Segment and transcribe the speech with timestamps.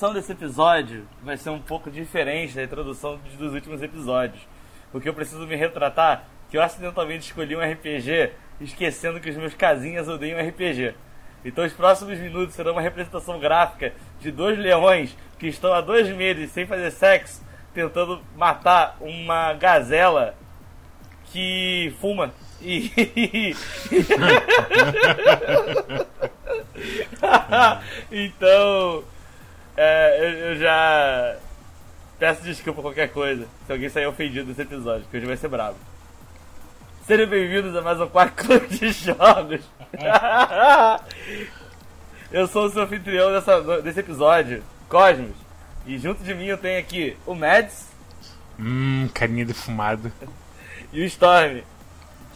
[0.00, 4.40] introdução desse episódio vai ser um pouco diferente da introdução dos últimos episódios.
[4.90, 8.32] Porque eu preciso me retratar que eu acidentalmente escolhi um RPG
[8.62, 10.94] esquecendo que os meus casinhas odeiam RPG.
[11.44, 16.08] Então os próximos minutos serão uma representação gráfica de dois leões que estão há dois
[16.08, 17.44] meses sem fazer sexo,
[17.74, 20.34] tentando matar uma gazela
[21.26, 22.32] que fuma.
[22.62, 22.90] E.
[28.10, 29.04] então.
[29.82, 31.38] É, eu, eu já.
[32.18, 35.78] Peço desculpa qualquer coisa se alguém sair ofendido desse episódio, que hoje vai ser bravo.
[37.06, 39.62] Sejam bem-vindos a mais um quarto clube de jogos.
[42.30, 45.34] eu sou o seu anfitrião dessa, desse episódio, Cosmos.
[45.86, 47.88] E junto de mim eu tenho aqui o Mads.
[48.58, 50.12] Hum, carinha defumada.
[50.92, 51.62] E o Storm.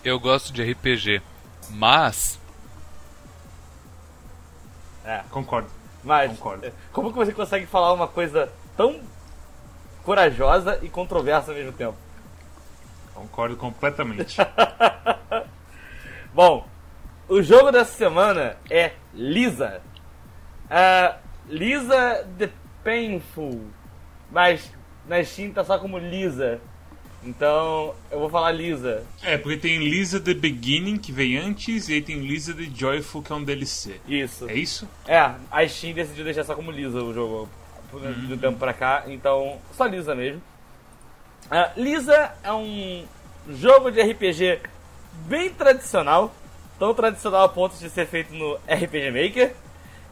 [0.03, 1.21] Eu gosto de RPG,
[1.69, 2.41] mas.
[5.05, 5.84] É, concordo.
[6.05, 6.73] Mas, concordo.
[6.93, 9.01] como que você consegue falar uma coisa tão
[10.05, 11.97] corajosa e controversa ao mesmo tempo?
[13.15, 14.37] Concordo completamente.
[16.35, 16.67] Bom,
[17.29, 19.81] o jogo dessa semana é Lisa.
[20.65, 22.51] Uh, Lisa the
[22.83, 23.71] Painful.
[24.31, 24.71] Mas
[25.07, 26.61] na Steam tá só como Lisa.
[27.25, 29.05] Então eu vou falar Lisa.
[29.23, 33.23] É, porque tem Lisa The Beginning, que veio antes, e aí tem Lisa The Joyful,
[33.23, 34.01] que é um DLC.
[34.07, 34.49] Isso.
[34.49, 34.89] É isso?
[35.07, 35.19] É,
[35.51, 37.49] a Steam decidiu deixar só como Lisa o jogo
[37.93, 38.27] uhum.
[38.27, 40.43] do tempo pra cá, então só Lisa mesmo.
[41.47, 43.05] Uh, Lisa é um
[43.49, 44.61] jogo de RPG
[45.27, 46.35] bem tradicional,
[46.79, 49.55] tão tradicional a ponto de ser feito no RPG Maker.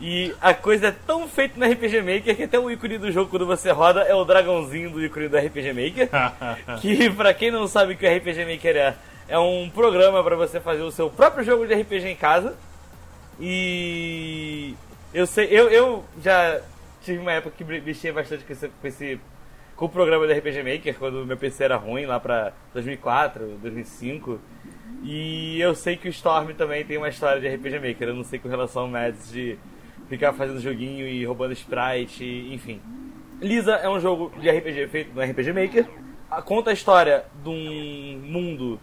[0.04, 3.30] E a coisa é tão feita no RPG Maker que até o ícone do jogo
[3.30, 6.08] quando você roda é o dragãozinho do ícone do RPG Maker.
[6.82, 8.96] que pra quem não sabe o que o RPG Maker é,
[9.28, 12.56] é um programa para você fazer o seu próprio jogo de RPG em casa.
[13.38, 14.74] E
[15.14, 16.60] eu sei, eu, eu já
[17.04, 19.20] tive uma época que mexia bastante com esse, com esse
[19.76, 24.40] com o programa do RPG Maker quando meu PC era ruim lá pra 2004, 2005.
[25.04, 28.08] E eu sei que o Storm também tem uma história de RPG Maker.
[28.08, 29.56] Eu não sei com relação ao Mads de
[30.12, 32.82] ficar fazendo joguinho e roubando sprite, enfim.
[33.40, 35.86] Lisa é um jogo de RPG feito no RPG Maker.
[36.44, 38.78] Conta a história de um mundo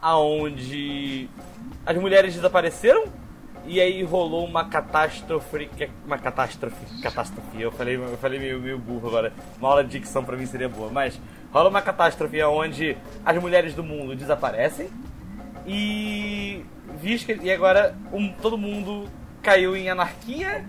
[0.00, 1.26] aonde
[1.86, 3.04] as mulheres desapareceram
[3.66, 7.62] e aí rolou uma catástrofe, é uma catástrofe, catástrofe.
[7.62, 9.32] Eu falei, eu falei meio, meio burro agora.
[9.58, 11.18] Uma aula de dicção para mim seria boa, mas
[11.50, 14.90] rola uma catástrofe onde as mulheres do mundo desaparecem
[15.66, 16.62] e
[17.42, 19.08] e agora um, todo mundo
[19.44, 20.64] caiu em anarquia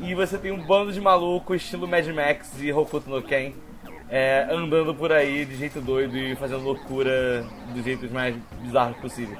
[0.00, 3.52] e você tem um bando de maluco estilo Mad Max e Hokuto no Ken
[4.08, 9.36] é, andando por aí de jeito doido e fazendo loucura dos jeitos mais bizarros possível.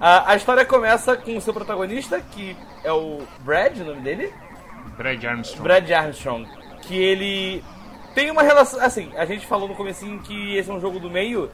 [0.00, 4.32] A, a história começa com o seu protagonista, que é o Brad, o nome dele?
[4.96, 5.62] Brad Armstrong.
[5.62, 6.48] Brad Armstrong.
[6.80, 7.64] Que ele
[8.14, 8.80] tem uma relação.
[8.80, 11.50] Assim, a gente falou no comecinho que esse é um jogo do meio.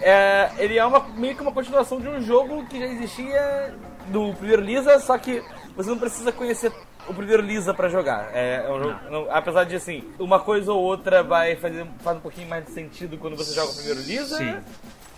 [0.00, 3.74] É, ele é uma, meio que uma continuação de um jogo que já existia
[4.08, 5.42] do primeiro Lisa, só que
[5.76, 6.72] você não precisa conhecer
[7.06, 8.30] o primeiro Lisa para jogar.
[8.34, 12.16] É, é um jogo, não, apesar de assim, uma coisa ou outra vai fazer faz
[12.16, 14.36] um pouquinho mais de sentido quando você joga o primeiro Lisa.
[14.36, 14.56] Sim.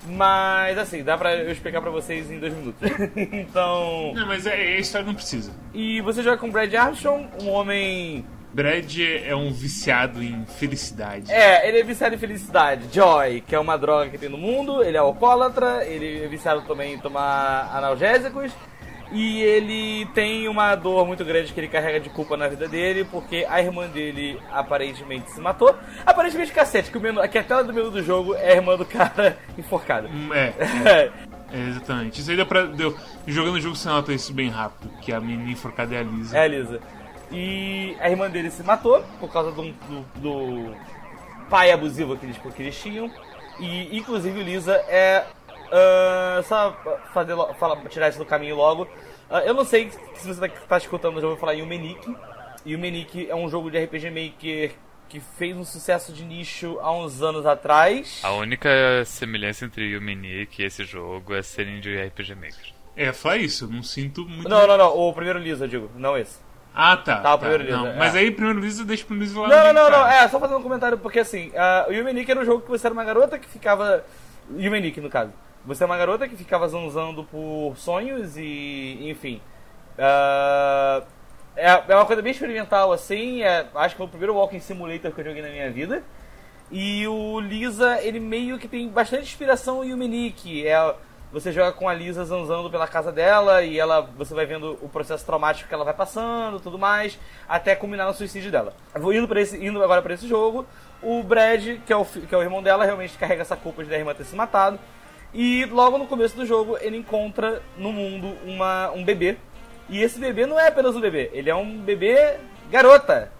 [0.06, 2.80] Mas assim, dá pra eu explicar pra vocês em dois minutos.
[3.16, 4.12] então.
[4.14, 5.52] Não, mas é, a história não precisa.
[5.72, 8.24] E você joga com Brad Armstrong, um homem.
[8.52, 11.32] Brad é um viciado em felicidade.
[11.32, 12.86] É, ele é viciado em felicidade.
[12.92, 16.62] Joy, que é uma droga que tem no mundo, ele é alcoólatra, ele é viciado
[16.62, 18.52] também em tomar analgésicos.
[19.14, 23.04] E ele tem uma dor muito grande que ele carrega de culpa na vida dele,
[23.04, 25.72] porque a irmã dele aparentemente se matou.
[26.04, 28.76] Aparentemente, cacete, que, o menu, que a tela do menu do jogo é a irmã
[28.76, 30.08] do cara enforcada.
[30.08, 30.52] Hum, é.
[30.84, 31.12] é.
[31.70, 32.20] exatamente.
[32.20, 32.66] Isso aí deu pra.
[32.66, 36.02] Deu, jogando o jogo você nota isso bem rápido, que a menina enforcada é a
[36.02, 36.36] Lisa.
[36.36, 36.80] É a Lisa.
[37.30, 40.74] E a irmã dele se matou por causa do, do, do
[41.48, 43.08] pai abusivo que eles, que eles tinham.
[43.60, 45.24] E inclusive Lisa é
[45.74, 46.76] Uh, só
[47.12, 48.86] fazer, fala, tirar isso do caminho logo.
[49.30, 52.14] Uh, eu não sei se você está escutando, eu já vou falar Yumenik.
[52.66, 54.72] Yumenik é um jogo de RPG Maker
[55.08, 58.20] que fez um sucesso de nicho há uns anos atrás.
[58.22, 58.68] A única
[59.04, 62.74] semelhança entre Yumenik e esse jogo é serem de RPG Maker.
[62.96, 64.48] É, foi isso, eu não sinto muito.
[64.48, 66.38] Não, não, não, o primeiro Lisa, eu digo, não esse.
[66.74, 67.20] Ah, tá.
[67.20, 67.82] Tá, o primeiro tá, Lisa.
[67.82, 68.18] Não, mas é.
[68.18, 70.58] aí o primeiro Lisa deixa pro Lisa lá Não, não, não, não, é, só fazendo
[70.58, 73.38] um comentário, porque assim, uh, o Yumenik era um jogo que você era uma garota
[73.38, 74.04] que ficava.
[74.56, 75.32] Yumenik, no caso.
[75.66, 79.40] Você é uma garota que ficava zanzando por sonhos e, enfim.
[79.98, 81.04] Uh,
[81.56, 83.42] é, é uma coisa bem experimental, assim.
[83.42, 86.02] É, acho que foi o primeiro Walking Simulator que eu joguei na minha vida.
[86.70, 90.66] E o Lisa, ele meio que tem bastante inspiração em Yumenik.
[90.66, 90.94] É
[91.34, 94.88] você joga com a Lisa zanzando pela casa dela e ela você vai vendo o
[94.88, 97.18] processo traumático que ela vai passando, tudo mais,
[97.48, 98.72] até culminar no suicídio dela.
[98.94, 100.64] Vou indo para esse indo agora para esse jogo,
[101.02, 103.92] o Brad, que é o que é o irmão dela, realmente carrega essa culpa de
[103.92, 104.78] a irmã ter se matado.
[105.34, 109.36] E logo no começo do jogo ele encontra no mundo uma, um bebê.
[109.88, 112.36] E esse bebê não é apenas um bebê, ele é um bebê
[112.70, 113.30] garota.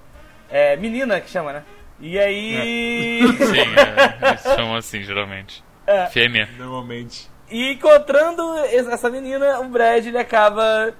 [0.50, 1.62] É, menina que chama, né?
[2.00, 3.20] E aí.
[3.38, 5.62] Sim, é, eles chamam assim, geralmente.
[5.86, 6.06] É.
[6.06, 6.48] Fêmea.
[6.58, 7.30] Normalmente.
[7.50, 10.92] E encontrando es- essa menina, o Brad ele acaba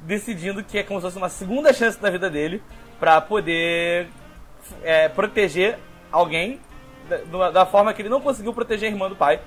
[0.00, 2.62] decidindo que é como se fosse uma segunda chance da vida dele
[2.98, 4.08] pra poder
[4.82, 5.78] é, proteger
[6.10, 6.58] alguém
[7.30, 9.40] da, da forma que ele não conseguiu proteger a irmã do pai.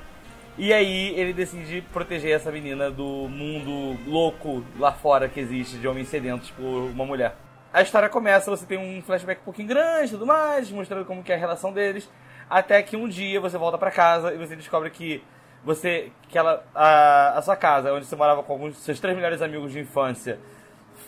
[0.56, 5.88] E aí ele decide proteger essa menina do mundo louco lá fora que existe de
[5.88, 7.36] homens sedentos por uma mulher.
[7.74, 11.24] A história começa, você tem um flashback um pouquinho grande e tudo mais, mostrando como
[11.24, 12.08] que é a relação deles,
[12.48, 15.24] até que um dia você volta pra casa e você descobre que
[15.66, 19.42] você que ela a, a sua casa, onde você morava com alguns seus três melhores
[19.42, 20.40] amigos de infância,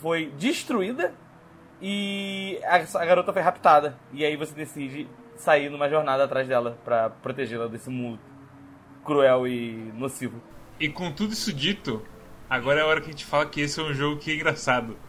[0.00, 1.14] foi destruída
[1.80, 3.96] e a, a garota foi raptada.
[4.12, 8.18] E aí você decide sair numa jornada atrás dela pra protegê-la desse mundo
[9.06, 10.40] cruel e nocivo.
[10.78, 12.02] E com tudo isso dito,
[12.50, 14.34] agora é a hora que a gente fala que esse é um jogo que é
[14.34, 14.96] engraçado.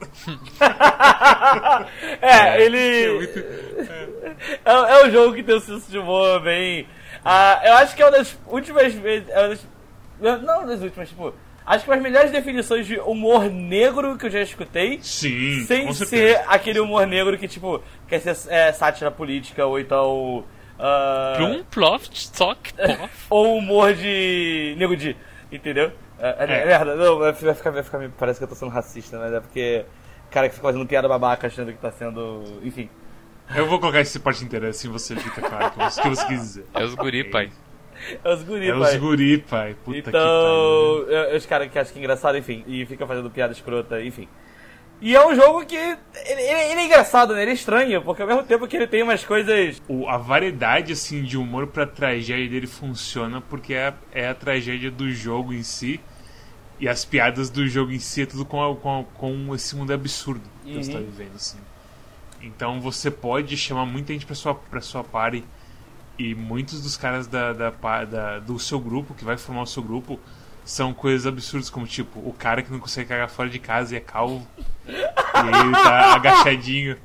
[2.21, 2.77] É, ele.
[2.77, 6.87] É muito- É, é um jogo que tem um senso de humor bem.
[7.23, 9.27] Ah, eu acho que é uma das últimas vezes.
[9.29, 11.33] é uma das- não das últimas, tipo.
[11.65, 14.99] Acho que uma das melhores definições de humor negro que eu já escutei.
[15.01, 19.77] Sim, sem com ser aquele humor negro que, tipo, quer ser é, sátira política ou
[19.79, 20.45] então.
[20.79, 23.09] Ah, Plum, ploft, sock, pof.
[23.29, 24.75] ou humor de.
[24.77, 25.15] nego de.
[25.51, 25.91] Entendeu?
[26.19, 26.65] É, é, É.
[26.65, 28.09] merda, não, vai ficar, vai ficar.
[28.17, 29.85] Parece que eu tô sendo racista, mas é porque.
[30.29, 32.43] Cara que fica fazendo piada babaca achando que tá sendo.
[32.63, 32.89] Enfim.
[33.55, 36.09] Eu vou colocar essa parte inteira, assim você fica claro o que você- o que
[36.09, 36.65] você quis dizer.
[36.73, 37.49] É os guri, pai.
[38.23, 38.81] É os guri, É pai.
[38.81, 39.75] os guri, pai.
[39.85, 41.05] Puta que pariu.
[41.07, 44.27] Então, os caras que acham que é engraçado, enfim, e fica fazendo piada escrota, enfim.
[44.99, 45.75] E é um jogo que.
[45.75, 45.97] Ele,
[46.41, 46.41] ele-
[46.81, 47.43] é engraçado, né?
[47.43, 49.81] Ele é estranho, porque ao mesmo tempo que ele tem umas coisas.
[49.87, 54.33] O- a variedade assim de humor pra tragédia dele funciona porque é, a- é a
[54.33, 55.99] tragédia do jogo em si
[56.79, 59.75] e as piadas do jogo em si é tudo com, a- com, a- com esse
[59.75, 61.05] mundo absurdo que você tá Uhum.
[61.05, 61.57] vivendo assim.
[62.41, 65.43] Então você pode chamar muita gente pra sua, pra sua party
[66.17, 67.69] e muitos dos caras da, da,
[68.05, 70.19] da- do seu grupo, que vai formar o seu grupo,
[70.65, 73.97] são coisas absurdas, como tipo, o cara que não consegue cagar fora de casa e
[73.97, 74.45] é calvo.
[74.87, 76.97] e aí ele tá agachadinho.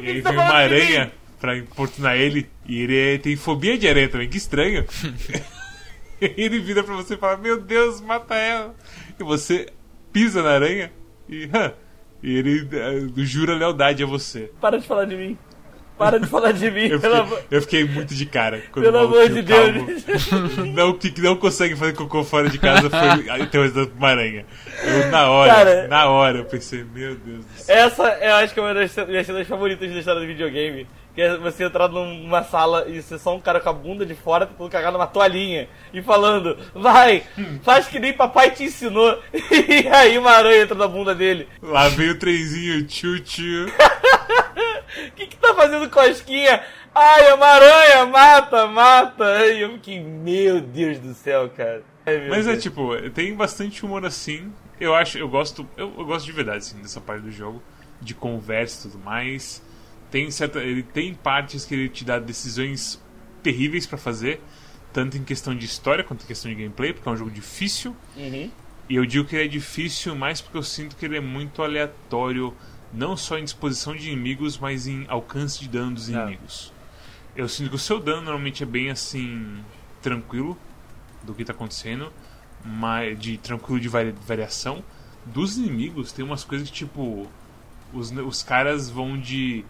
[0.00, 2.48] E aí que tá vem uma aranha pra importunar ele.
[2.66, 4.84] E ele é- tem fobia de aranha também, que estranho.
[6.20, 8.74] e ele vira pra você e fala: Meu Deus, mata ela.
[9.18, 9.68] E você
[10.12, 10.90] pisa na aranha
[11.28, 11.48] e,
[12.22, 14.50] e ele eh, jura lealdade a você.
[14.60, 15.38] Para de falar de mim.
[15.98, 18.62] Para de falar de mim, Eu fiquei, amor, eu fiquei muito de cara.
[18.72, 20.06] Pelo amor de Deus.
[20.74, 24.44] Não, que não consegue fazer cocô fora de casa foi a teoria uma aranha.
[24.84, 27.74] Eu, na hora, Cara- na hora, eu pensei: Meu Deus do céu.
[27.76, 30.86] Essa eu acho que é uma das minhas cenas favoritas da história do videogame.
[31.16, 34.14] Que é você entrar numa sala e ser só um cara com a bunda de
[34.14, 37.24] fora tentando cagar numa toalhinha e falando, vai,
[37.62, 39.18] faz que nem papai te ensinou.
[39.50, 41.48] E aí uma aranha entra na bunda dele.
[41.62, 43.66] Lá veio o trenzinho, tchu-tchu.
[43.66, 46.62] O que que tá fazendo cosquinha?
[46.94, 49.24] Ai, é uma aranha, mata, mata.
[49.24, 51.82] Ai, eu fiquei, meu Deus do céu, cara.
[52.06, 52.62] Ai, Mas é Deus.
[52.62, 54.52] tipo, tem bastante humor assim.
[54.78, 57.62] Eu acho, eu gosto, eu, eu gosto de verdade assim dessa parte do jogo,
[58.00, 59.62] de conversa e tudo mais.
[60.16, 62.98] Tem certa, ele tem partes que ele te dá decisões
[63.42, 64.40] terríveis pra fazer,
[64.90, 67.94] tanto em questão de história quanto em questão de gameplay, porque é um jogo difícil.
[68.16, 68.50] Uhum.
[68.88, 71.62] E eu digo que ele é difícil mais porque eu sinto que ele é muito
[71.62, 72.54] aleatório,
[72.94, 76.12] não só em disposição de inimigos, mas em alcance de dano dos É.
[76.14, 76.72] inimigos.
[77.36, 79.58] Eu sinto que o seu dano normalmente é bem assim
[80.00, 80.56] tranquilo
[81.24, 82.10] do que tá acontecendo,
[82.64, 84.82] mas de tranquilo de vari- variação.
[85.26, 87.26] Dos inimigos tem umas coisas que tipo
[87.92, 89.62] os, os caras vão de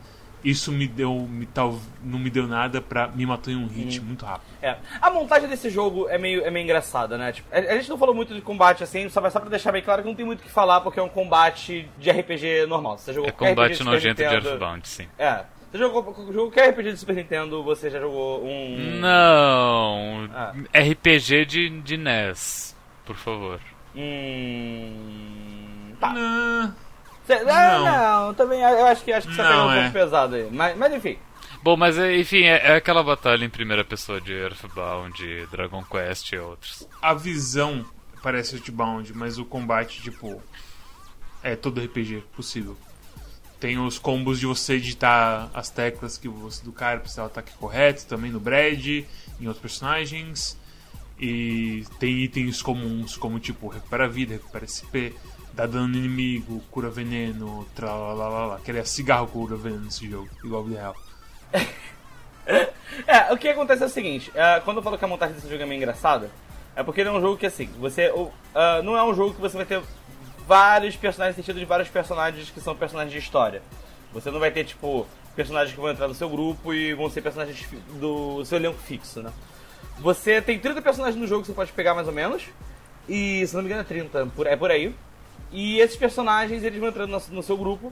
[0.48, 4.00] isso me deu me tal não me deu nada pra me matou em um hit
[4.00, 4.46] muito rápido.
[4.62, 4.76] É.
[5.02, 7.32] A montagem desse jogo é meio, é meio engraçada, né?
[7.32, 9.82] Tipo, a, a gente não falou muito de combate assim, só, só pra deixar bem
[9.82, 12.96] claro que não tem muito o que falar, porque é um combate de RPG normal.
[12.98, 15.08] Você jogou É combate RPG Super nojento de Nintendo- Earthbound, sim.
[15.18, 15.44] É.
[15.72, 19.00] Você jogou, jogou qualquer RPG de Super Nintendo, você já jogou um.
[19.00, 20.28] Não.
[20.32, 20.52] Ah.
[20.72, 23.60] RPG de, de NES, por favor.
[23.96, 25.92] Hum.
[26.00, 26.12] Tá.
[26.12, 26.85] Não.
[27.26, 28.26] Cê- ah, Não.
[28.26, 28.34] não.
[28.34, 29.80] também eu acho que acho que você tá pegando um é.
[29.80, 30.48] pouco pesado aí.
[30.50, 31.18] Mas, mas enfim.
[31.62, 36.32] Bom, mas é, enfim, é, é aquela batalha em primeira pessoa de Earthbound, Dragon Quest
[36.32, 36.86] e outros.
[37.02, 37.84] a visão
[38.22, 40.40] parece Earthbound, mas o combate, tipo,
[41.42, 42.76] é todo RPG possível.
[43.58, 47.24] Tem os combos de você digitar as teclas que você, do cara pra ser o
[47.24, 50.58] ataque correto, também no Brad, em outros personagens.
[51.18, 55.16] E tem itens comuns, como tipo, recupera vida, recupera SP,
[55.56, 58.60] dá dano no inimigo, cura veneno, tralalala.
[58.62, 60.94] Que ele é cigarro cura veneno nesse jogo, igual o real.
[63.06, 65.48] é, o que acontece é o seguinte, uh, quando eu falo que a montagem desse
[65.48, 66.30] jogo é meio engraçada,
[66.76, 68.10] é porque ele é um jogo que assim, você.
[68.10, 68.30] Uh,
[68.84, 69.82] não é um jogo que você vai ter
[70.46, 73.62] vários personagens, sentido de vários personagens que são personagens de história.
[74.12, 77.22] Você não vai ter, tipo, personagens que vão entrar no seu grupo e vão ser
[77.22, 77.66] personagens
[77.98, 79.32] do seu elenco fixo, né?
[79.98, 82.44] Você tem 30 personagens no jogo que você pode pegar mais ou menos.
[83.08, 84.94] E se não me engano é 30, é por aí.
[85.56, 87.90] E esses personagens eles vão entrando no, no seu grupo.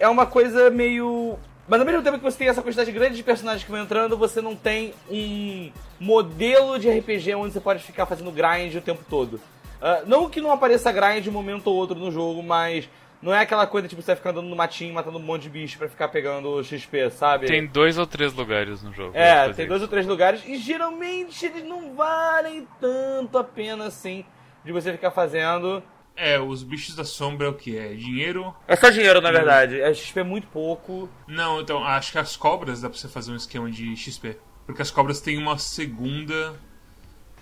[0.00, 1.38] É uma coisa meio.
[1.68, 4.16] Mas ao mesmo tempo que você tem essa quantidade grande de personagens que vão entrando,
[4.16, 5.70] você não tem um
[6.00, 9.34] modelo de RPG onde você pode ficar fazendo grind o tempo todo.
[9.34, 12.88] Uh, não que não apareça grind de um momento ou outro no jogo, mas
[13.20, 15.76] não é aquela coisa tipo você ficar andando no matinho matando um monte de bicho
[15.76, 17.46] pra ficar pegando XP, sabe?
[17.46, 19.14] Tem dois ou três lugares no jogo.
[19.14, 24.24] É, tem dois ou três lugares e geralmente eles não valem tanto a pena assim
[24.64, 25.82] de você ficar fazendo.
[26.16, 27.76] É, os bichos da sombra é o que?
[27.76, 28.54] É dinheiro?
[28.68, 29.80] É só dinheiro, na verdade.
[29.80, 31.08] É XP é muito pouco.
[31.26, 34.38] Não, então, acho que as cobras dá pra você fazer um esquema de XP.
[34.64, 36.54] Porque as cobras têm uma segunda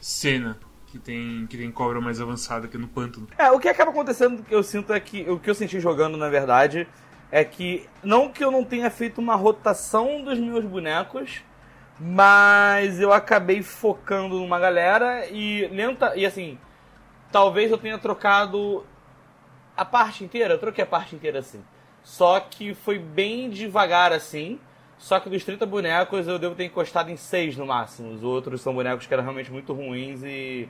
[0.00, 3.29] cena que tem, que tem cobra mais avançada que no pântano.
[3.38, 5.29] É, o que acaba acontecendo, que eu sinto é que.
[5.31, 6.87] O que eu senti jogando, na verdade,
[7.31, 7.87] é que.
[8.02, 11.43] Não que eu não tenha feito uma rotação dos meus bonecos,
[12.00, 16.17] mas eu acabei focando numa galera e lenta.
[16.17, 16.59] E assim,
[17.32, 18.84] talvez eu tenha trocado
[19.76, 21.64] a parte inteira, eu troquei a parte inteira assim.
[22.04, 24.60] Só que foi bem devagar assim.
[24.98, 28.12] Só que dos 30 bonecos eu devo ter encostado em 6 no máximo.
[28.12, 30.68] Os outros são bonecos que eram realmente muito ruins e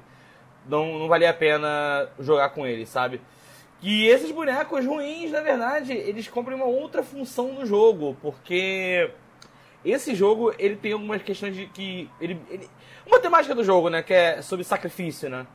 [0.66, 3.20] não, não valia a pena jogar com eles, sabe?
[3.82, 9.10] E esses bonecos ruins, na verdade, eles cumprem uma outra função no jogo, porque
[9.84, 12.70] esse jogo ele tem algumas questões de que ele, ele
[13.04, 15.46] uma temática do jogo, né, que é sobre sacrifício, né?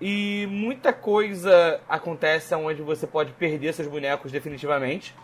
[0.00, 5.14] E muita coisa acontece onde você pode perder seus bonecos definitivamente.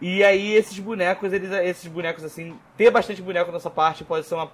[0.00, 4.34] E aí esses bonecos, eles esses bonecos assim, ter bastante boneco nessa parte pode ser
[4.34, 4.50] uma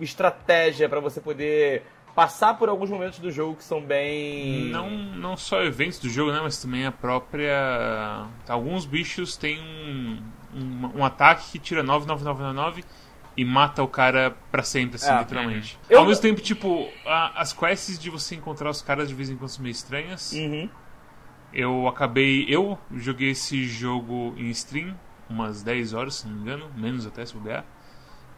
[0.00, 1.82] estratégia para você poder
[2.14, 4.66] passar por alguns momentos do jogo que são bem.
[4.70, 6.40] Não, não só eventos do jogo, né?
[6.42, 8.26] Mas também a própria.
[8.48, 10.22] Alguns bichos têm um,
[10.54, 12.84] um, um ataque que tira 99999
[13.36, 15.78] e mata o cara pra sempre, assim, é, literalmente.
[15.90, 15.98] Uhum.
[15.98, 19.36] Ao mesmo tempo, tipo, a, as quests de você encontrar os caras de vez em
[19.36, 20.32] quando são meio estranhas.
[20.32, 20.68] Uhum.
[21.52, 22.46] Eu acabei.
[22.48, 24.96] Eu joguei esse jogo em stream
[25.28, 27.64] umas 10 horas, se não me engano, menos até se bobear.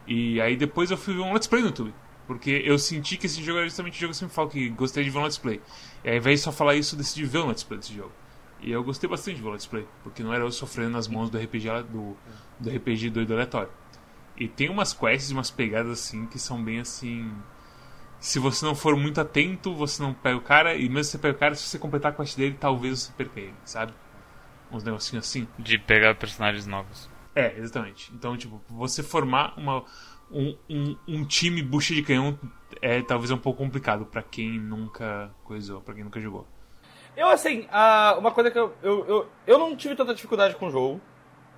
[0.05, 1.93] E aí depois eu fui ver um let's play no YouTube.
[2.25, 4.69] Porque eu senti que esse jogo era justamente o jogo que eu sempre falo que
[4.69, 5.61] gostei de ver um let's play.
[6.03, 8.11] E ao invés de só falar isso, eu decidi ver um let's play desse jogo.
[8.59, 11.07] E eu gostei bastante de ver um let's play, porque não era eu sofrendo nas
[11.07, 12.17] mãos do RPG do,
[12.59, 13.69] do RPG doido aleatório.
[14.37, 17.31] E tem umas quests, umas pegadas assim, que são bem assim.
[18.19, 21.17] Se você não for muito atento, você não pega o cara, e mesmo se você
[21.17, 23.93] pega o cara, se você completar a quest dele, talvez você perca ele, sabe?
[24.71, 25.47] Uns negocinhos assim.
[25.57, 27.09] De pegar personagens novos.
[27.35, 28.11] É, exatamente.
[28.13, 29.83] Então, tipo, você formar uma,
[30.31, 32.37] um, um, um, time bucha de canhão
[32.81, 36.47] é talvez um pouco complicado para quem nunca coisou, para quem nunca jogou.
[37.15, 40.67] Eu, assim, uh, uma coisa que eu, eu, eu, eu não tive tanta dificuldade com
[40.67, 41.01] o jogo.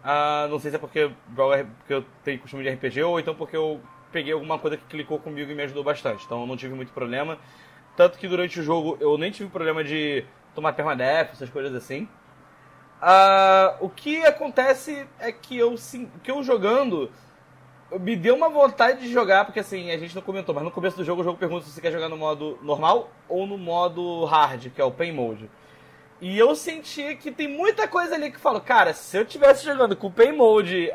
[0.03, 3.55] Uh, não sei se é porque, porque eu tenho costume de RPG ou então porque
[3.55, 6.25] eu peguei alguma coisa que clicou comigo e me ajudou bastante.
[6.25, 7.37] Então eu não tive muito problema.
[7.95, 10.25] Tanto que durante o jogo eu nem tive problema de
[10.55, 12.07] tomar permadeath, essas coisas assim.
[13.01, 17.09] Uh, o que acontece é que eu, sim, que eu jogando
[17.99, 20.95] me deu uma vontade de jogar, porque assim, a gente não comentou, mas no começo
[20.95, 24.25] do jogo o jogo pergunta se você quer jogar no modo normal ou no modo
[24.25, 25.49] hard, que é o Pain Mode.
[26.21, 29.95] E eu senti que tem muita coisa ali que falo, cara, se eu tivesse jogando
[29.95, 30.91] com o Pain Mode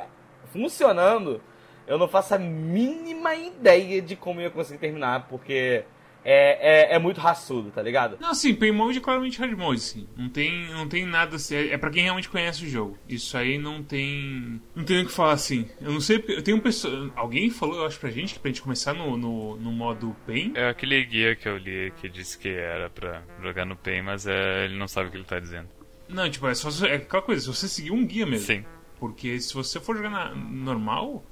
[0.53, 1.41] funcionando,
[1.87, 5.85] eu não faço a mínima ideia de como eu ia conseguir terminar, porque
[6.25, 8.17] é, é, é, muito raçudo, tá ligado?
[8.19, 10.09] Não, sim, Pain Mode é claramente hard mode, sim.
[10.17, 11.55] Não tem, não tem nada assim.
[11.55, 12.99] É, é pra quem realmente conhece o jogo.
[13.09, 14.61] Isso aí não tem.
[14.75, 15.69] Não tem o que falar assim.
[15.81, 16.25] Eu não sei.
[16.29, 17.13] Eu tenho um pessoa.
[17.15, 20.53] Alguém falou, eu acho, pra gente, que pra gente começar no, no, no modo Pain.
[20.55, 24.27] É aquele guia que eu li que disse que era pra jogar no Pain, mas
[24.27, 25.69] é, ele não sabe o que ele tá dizendo.
[26.09, 28.47] Não, tipo, é só é aquela coisa, se você seguir um guia mesmo.
[28.47, 28.65] Sim.
[28.99, 31.25] Porque se você for jogar na, normal,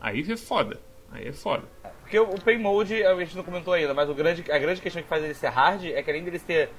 [0.00, 0.80] aí é foda.
[1.10, 1.64] Aí é foda.
[2.08, 5.02] Porque o Pain Mode, a gente não comentou ainda, mas o grande, a grande questão
[5.02, 6.70] que faz ele ser hard é que além dele ter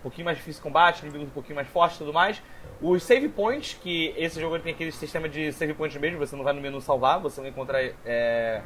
[0.00, 2.42] um pouquinho mais difícil de combate, inimigos um pouquinho mais fortes e tudo mais,
[2.80, 6.42] os save points, que esse jogo tem aquele sistema de save points mesmo, você não
[6.42, 8.60] vai no menu salvar, você vai encontrar é,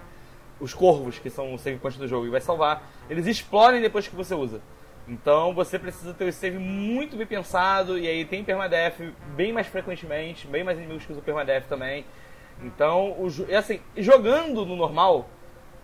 [0.59, 2.91] os corvos, que são os save points do jogo, e vai salvar.
[3.11, 4.63] Eles explodem depois que você usa.
[5.07, 9.03] Então você precisa ter o save muito bem pensado, e aí tem permadeath
[9.37, 12.07] bem mais frequentemente, bem mais inimigos que usam permadeath também.
[12.63, 15.29] Então, o, assim, jogando no normal,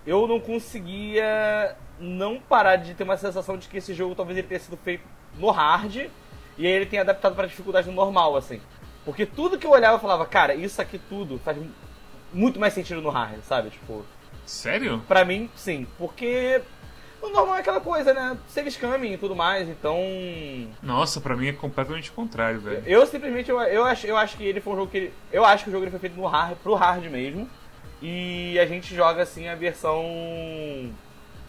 [0.07, 4.47] eu não conseguia não parar de ter uma sensação de que esse jogo talvez ele
[4.49, 5.05] tenha sido feito
[5.39, 5.95] no hard
[6.59, 8.61] e aí ele tenha adaptado pra dificuldade no normal, assim.
[9.05, 11.57] Porque tudo que eu olhava eu falava, cara, isso aqui tudo faz
[12.33, 13.71] muito mais sentido no hard, sabe?
[13.71, 14.05] Tipo,
[14.47, 15.03] Sério?
[15.09, 15.87] pra mim, sim.
[15.99, 16.61] Porque
[17.21, 18.37] o normal é aquela coisa, né?
[18.49, 19.97] Save scamming e tudo mais, então.
[20.83, 22.83] Nossa, pra mim é completamente o contrário, velho.
[22.87, 24.97] Eu simplesmente eu, eu, acho, eu acho que ele foi um jogo que.
[24.99, 27.49] ele- eu acho que o jogo ele foi feito no hard, pro hard mesmo.
[28.03, 30.03] E a gente joga assim a versão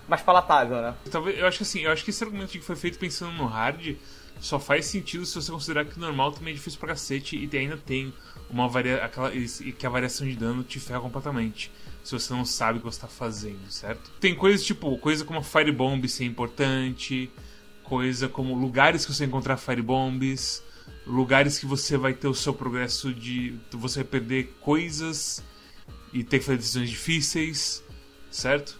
[0.08, 0.94] mais palatável, né?
[1.10, 3.46] Talvez, eu acho que assim, eu acho que esse argumento que foi feito pensando no
[3.46, 3.96] hard
[4.40, 7.58] só faz sentido se você considerar que o normal também é difícil pra cacete e
[7.58, 8.14] ainda tem
[8.50, 11.72] uma varia, aquela, que a variação de dano te ferra completamente.
[12.04, 14.12] Se você não sabe o que você tá fazendo, certo?
[14.20, 17.32] Tem coisas tipo, coisa como Firebomb ser importante,
[17.84, 20.62] coisa como lugares que você encontrar Firebombs,
[21.08, 23.56] lugares que você vai ter o seu progresso de.
[23.72, 25.42] Você vai perder coisas
[26.14, 27.84] e ter que fazer decisões difíceis,
[28.32, 28.80] certo?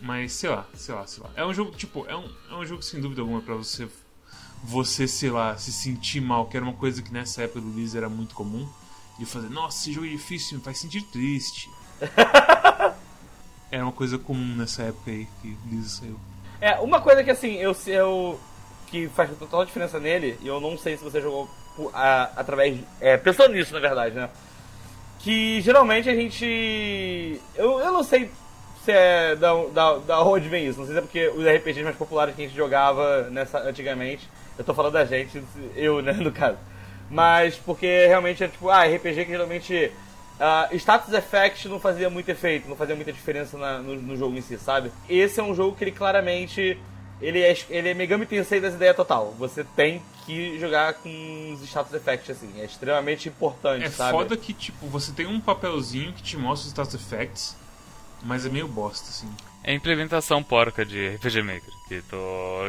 [0.00, 1.30] Mas sei lá, sei lá, sei lá.
[1.36, 3.88] É um jogo, tipo, é um, é um jogo sem dúvida alguma pra você,
[4.64, 7.94] você, sei lá, se sentir mal, que era uma coisa que nessa época do Liz
[7.94, 8.68] era muito comum.
[9.18, 11.68] De fazer, nossa, esse jogo é difícil, me faz sentir triste.
[13.70, 16.18] era uma coisa comum nessa época aí que Liz saiu.
[16.60, 18.40] É, uma coisa que assim, eu, eu
[18.86, 21.48] que faz total diferença nele, e eu não sei se você jogou
[21.92, 22.78] a- através.
[23.00, 24.30] É, pensando nisso, na verdade, né?
[25.18, 27.40] Que geralmente a gente.
[27.56, 28.30] Eu, eu não sei
[28.84, 31.82] se é da, da, da onde vem isso, não sei se é porque os RPGs
[31.82, 34.28] mais populares que a gente jogava nessa, antigamente.
[34.56, 35.42] Eu tô falando da gente,
[35.76, 36.56] eu, né, no caso.
[37.10, 39.90] Mas porque realmente é tipo, ah, RPG que geralmente.
[40.38, 44.36] ah, status effect não fazia muito efeito, não fazia muita diferença na- no, no jogo
[44.36, 44.92] em si, sabe?
[45.08, 46.78] Esse é um jogo que ele claramente.
[47.20, 49.34] Ele é, ele é Megami Tensei das ideias total.
[49.38, 52.60] Você tem que jogar com os status effects, assim.
[52.60, 54.12] É extremamente importante, É sabe?
[54.12, 57.56] foda que, tipo, você tem um papelzinho que te mostra os status effects,
[58.22, 59.28] mas é meio bosta, assim.
[59.64, 61.72] É a implementação porca de RPG Maker.
[61.88, 62.16] Que tu,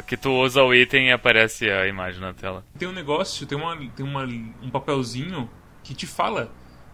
[0.07, 2.65] que tu usa o item e aparece a imagem na tela.
[2.77, 5.49] Tem um negócio, tem, uma, tem uma, um papelzinho
[5.83, 6.51] que te fala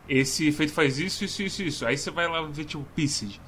[0.08, 1.86] esse efeito faz isso, isso, isso, isso.
[1.86, 3.40] Aí você vai lá ver, tipo, Pissed.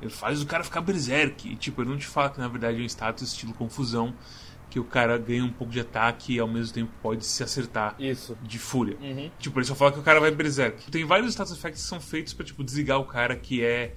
[0.00, 1.48] Ele faz o cara ficar berserk.
[1.48, 4.14] E, tipo, ele não te fala que na verdade é um status estilo confusão.
[4.70, 7.94] Que o cara ganha um pouco de ataque e ao mesmo tempo pode se acertar
[7.98, 8.36] Isso.
[8.42, 8.98] de fúria.
[9.00, 9.30] Uhum.
[9.38, 10.90] Tipo, ele só fala que o cara vai berserk.
[10.90, 13.94] Tem vários status effects que são feitos pra, tipo, desligar o cara que é.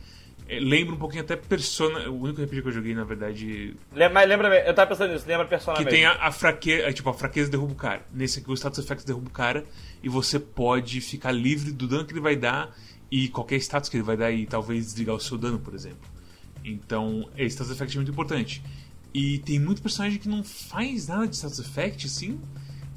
[0.47, 2.09] é, lembra um pouquinho até Persona.
[2.09, 5.25] O único RPG que eu joguei, na verdade, Lembra, mas lembra, eu tava pensando nisso,
[5.27, 5.97] lembra Persona que mesmo.
[5.97, 8.05] tem a, a fraqueza, tipo, a fraqueza derruba o cara.
[8.09, 9.65] Nesse aqui, o status effects derruba o cara
[10.01, 12.73] e você pode ficar livre do dano que ele vai dar
[13.11, 16.09] e qualquer status que ele vai dar e talvez desligar o seu dano, por exemplo.
[16.63, 18.63] Então, esse status effect é muito importante.
[19.13, 22.39] E tem muito personagem que não faz nada de status effect, assim,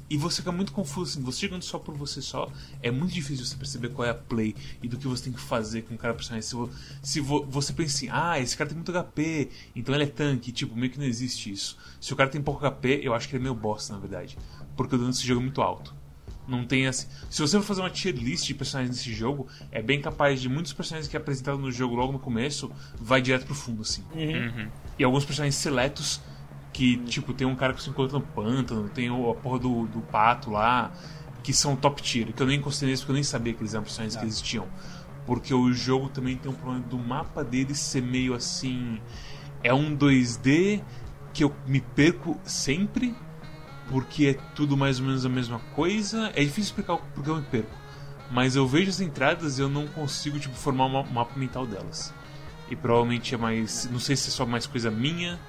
[0.07, 2.51] e você fica muito confuso, assim, você jogando só por você só,
[2.81, 5.39] é muito difícil você perceber qual é a play e do que você tem que
[5.41, 6.47] fazer com cada personagem.
[6.47, 6.69] Se, vo-
[7.01, 10.51] se vo- você pensa assim, ah, esse cara tem muito HP, então ele é tanque,
[10.51, 11.75] tipo, meio que não existe isso.
[11.99, 14.37] Se o cara tem pouco HP, eu acho que ele é meio bosta, na verdade.
[14.77, 15.94] Porque o dano desse jogo é muito alto.
[16.47, 17.07] Não tem assim.
[17.29, 20.47] Se você for fazer uma tier list de personagens nesse jogo, é bem capaz de
[20.47, 24.03] muitos personagens que é apresentado no jogo logo no começo, vai direto pro fundo, assim.
[24.99, 26.21] E alguns personagens seletos
[26.71, 29.87] que, tipo, tem um cara que se encontra no pântano, tem o- a porra do,
[29.87, 30.91] do pato lá,
[31.41, 33.73] que são top tier, que eu nem considerei isso porque eu nem sabia que eles
[33.73, 34.67] eram personagens que existiam.
[35.25, 38.99] Porque o jogo também tem um problema do mapa dele ser meio assim.
[39.63, 40.83] É um 2D
[41.33, 43.15] que eu me perco sempre,
[43.89, 46.31] porque é tudo mais ou menos a mesma coisa.
[46.35, 47.69] É difícil explicar o porquê eu me perco.
[48.31, 52.13] Mas eu vejo as entradas e eu não consigo, tipo, formar um mapa mental delas.
[52.69, 53.89] E provavelmente é mais.
[53.91, 55.39] Não sei se é só mais coisa minha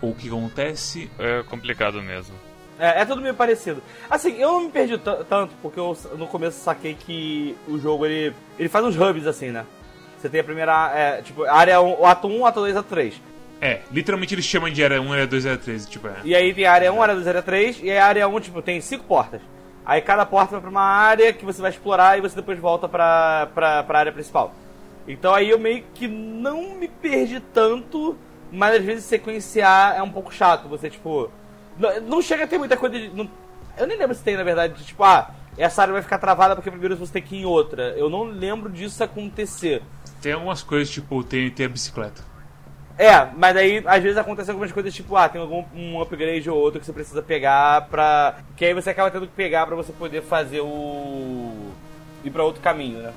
[0.00, 1.10] ou o que acontece.
[1.18, 2.34] É complicado mesmo.
[2.78, 3.82] É, é tudo meio parecido.
[4.10, 8.34] Assim, eu não me perdi tanto, porque eu no começo saquei que o jogo ele,
[8.58, 9.64] ele faz uns hubs assim, né?
[10.18, 10.92] Você tem a primeira.
[10.94, 13.14] É, tipo, a área 1, o ato 1, ato 2, ato 3.
[13.60, 15.86] É, literalmente eles chamam de área 1, área 2, área 3.
[15.86, 16.16] Tipo, é.
[16.24, 18.80] E aí tem área 1, área 2, área 3, e a área 1, tipo, tem
[18.80, 19.40] cinco portas.
[19.84, 22.88] Aí cada porta vai pra uma área que você vai explorar e você depois volta
[22.88, 24.52] pra, pra, pra área principal.
[25.06, 28.16] Então aí eu meio que não me perdi tanto,
[28.50, 30.68] mas às vezes sequenciar é um pouco chato.
[30.68, 31.30] Você, tipo.
[31.78, 33.08] Não, não chega a ter muita coisa de.
[33.10, 33.30] não-
[33.78, 36.56] eu nem lembro se tem, na verdade, de, tipo, ah, essa área vai ficar travada
[36.56, 37.90] porque primeiro você tem que ir em outra.
[37.96, 39.82] Eu não lembro disso acontecer.
[40.20, 42.24] Tem algumas coisas, tipo, tem, tem a bicicleta.
[42.98, 46.56] É, mas aí às vezes acontece algumas coisas tipo, ah, tem algum um upgrade ou
[46.58, 48.36] outro que você precisa pegar pra.
[48.56, 51.70] Que aí você acaba tendo que pegar pra você poder fazer o.
[52.24, 53.12] ir pra outro caminho, né?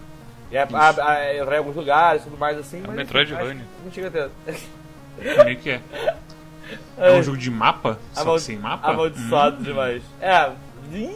[0.52, 2.84] E é, a, a, entrar em alguns lugares e tudo mais assim.
[2.86, 3.64] mas, Metroidvania.
[3.86, 5.44] Não chega a ter.
[5.46, 5.82] Meio que é.
[6.98, 7.98] É um jogo de mapa?
[8.14, 8.90] Só que Amaldi- sem mapa?
[8.92, 9.64] Amaldiçoado Hum.
[9.64, 10.04] demais.
[10.22, 10.52] É.
[10.92, 11.16] Ih,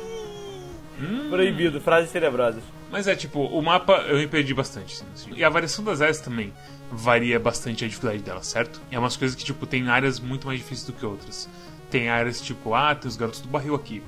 [1.30, 2.64] Proibido, frases tenebrosas.
[2.92, 5.04] Mas é tipo, o mapa eu me perdi bastante.
[5.14, 5.40] Assim, jogo.
[5.40, 6.54] e a variação das áreas também
[6.92, 8.80] varia bastante a dificuldade dela, certo?
[8.92, 11.50] É umas coisas que, tipo, tem áreas muito mais difíceis do que outras.
[11.90, 14.02] Tem áreas tipo, ah, tem os garotos do barril aqui.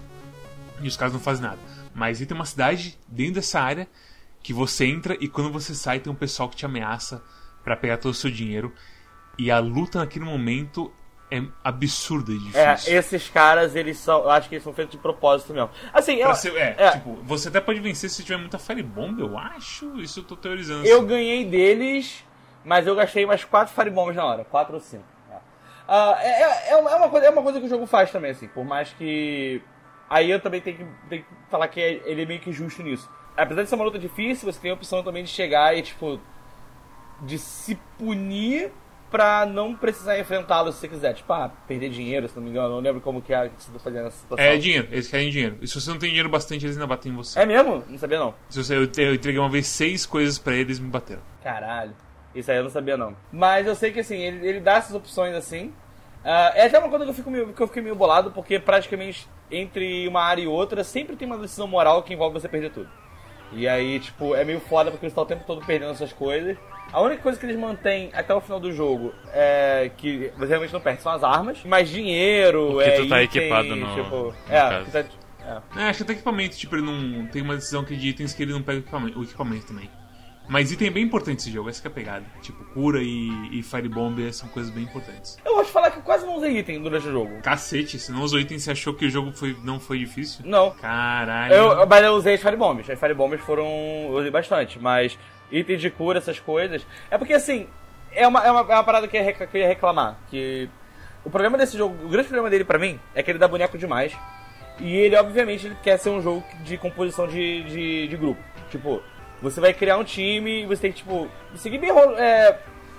[0.82, 1.60] E os caras não fazem nada.
[1.94, 3.88] Mas aí tem uma cidade dentro dessa área
[4.44, 7.24] que você entra e quando você sai tem um pessoal que te ameaça
[7.64, 8.72] pra pegar todo o seu dinheiro.
[9.38, 10.92] E a luta naquele momento
[11.32, 12.98] é absurda de É, difícil.
[12.98, 14.20] esses caras, eles são.
[14.24, 15.70] Eu acho que eles são feitos de propósito mesmo.
[15.94, 16.92] Assim, eu, ser- é, é.
[16.92, 20.00] tipo, você até pode vencer se tiver muita Firebomb, eu acho.
[20.02, 20.86] Isso eu tô teorizando.
[20.86, 21.08] eu assim.
[21.08, 22.24] ganhei deles,
[22.66, 24.44] mas eu gastei mais 4 firebombs na hora.
[24.44, 25.04] 4 ou 5.
[25.88, 28.32] É, é, é, uma- é uma coisa, é uma coisa que o jogo faz também,
[28.32, 28.48] assim.
[28.48, 29.62] Por mais que.
[30.10, 32.82] Aí eu também tenho que, tenho que falar que é- ele é meio que justo
[32.84, 33.10] nisso.
[33.38, 36.20] Apesar de ser uma luta difícil, você tem a opção também de chegar e, tipo.
[37.22, 38.72] De se punir
[39.12, 41.14] pra não precisar enfrentá-lo se você quiser.
[41.14, 42.70] Tipo, ah, perder dinheiro, se não me engano.
[42.76, 44.44] Não lembro como que é que você tá fazendo nessa situação.
[44.46, 45.58] É dinheiro, eles querem dinheiro.
[45.62, 47.40] E se você não tem dinheiro bastante, eles ainda batem em você.
[47.40, 47.84] É mesmo?
[47.88, 48.34] Não sabia não.
[48.50, 51.22] Se você, eu, eu entreguei uma vez seis coisas pra eles, me bateram.
[51.44, 51.96] Caralho.
[52.36, 53.16] Isso aí eu não sabia não.
[53.32, 55.74] Mas eu sei que assim, ele, ele dá essas opções assim.
[56.24, 58.60] Ah, é até uma coisa que eu, fico meio, que eu fiquei meio bolado, porque
[58.60, 62.72] praticamente entre uma área e outra sempre tem uma decisão moral que envolve você perder
[62.72, 62.90] tudo.
[63.54, 66.58] E aí, tipo, é meio foda porque você tá o tempo todo perdendo essas coisas.
[66.92, 70.74] A única coisa que eles mantêm até o final do jogo é que você realmente
[70.74, 73.96] não perde são as armas, mas dinheiro, O que é, tu tá item, equipado no-
[73.96, 74.86] tipo, no é, caso.
[74.86, 75.06] que tá-
[75.78, 75.82] é.
[75.82, 77.28] É, acho que até equipamento, tipo, ele não.
[77.28, 79.90] Tem uma decisão que de itens que ele não pega o equipamento, o equipamento também.
[80.48, 82.26] Mas item é bem importante esse jogo, essa que é a pegada.
[82.42, 85.38] Tipo, cura e, e Firebomb são coisas bem importantes.
[85.44, 87.42] Eu vou te falar que eu quase não usei item durante o jogo.
[87.42, 90.46] Cacete, se não usou item, você achou que o jogo foi, não foi difícil?
[90.46, 90.72] Não.
[90.72, 91.54] Caralho.
[91.54, 92.90] Eu, mas eu usei as Firebombs.
[92.90, 93.66] As Firebombs foram.
[93.66, 95.18] Eu usei bastante, mas
[95.52, 96.86] itens de cura, essas coisas.
[97.10, 97.68] É porque assim,
[98.12, 100.18] é uma, é uma, é uma parada que eu ia reclamar.
[100.30, 100.70] Que
[101.24, 103.78] o problema desse jogo, o grande problema dele pra mim é que ele dá boneco
[103.78, 104.16] demais.
[104.80, 108.42] E ele, obviamente, ele quer ser um jogo de composição de, de, de grupo.
[108.70, 109.02] Tipo,
[109.46, 111.92] você vai criar um time e você tem que, tipo, seguir bem.
[112.18, 112.58] É,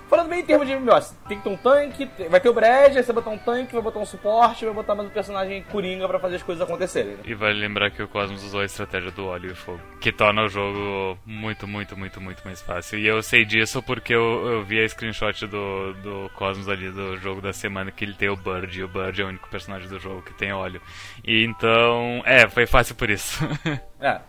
[0.09, 2.95] falando bem em termos de MMO, tem que ter um tanque, vai ter o Brad,
[2.95, 5.63] aí você vai botar um tanque, vai botar um suporte, vai botar mais um personagem
[5.63, 7.15] coringa pra fazer as coisas acontecerem.
[7.15, 7.19] né?
[7.25, 10.43] E vale lembrar que o Cosmos usou a estratégia do óleo e fogo, que torna
[10.43, 12.99] o jogo muito, muito, muito, muito mais fácil.
[12.99, 17.17] E eu sei disso porque eu, eu vi a screenshot do, do Cosmos ali do
[17.17, 19.89] jogo da semana que ele tem o Bird, e o Bird é o único personagem
[19.89, 20.81] do jogo que tem óleo.
[21.25, 23.37] E então, é, foi fácil por isso.
[23.99, 24.21] É.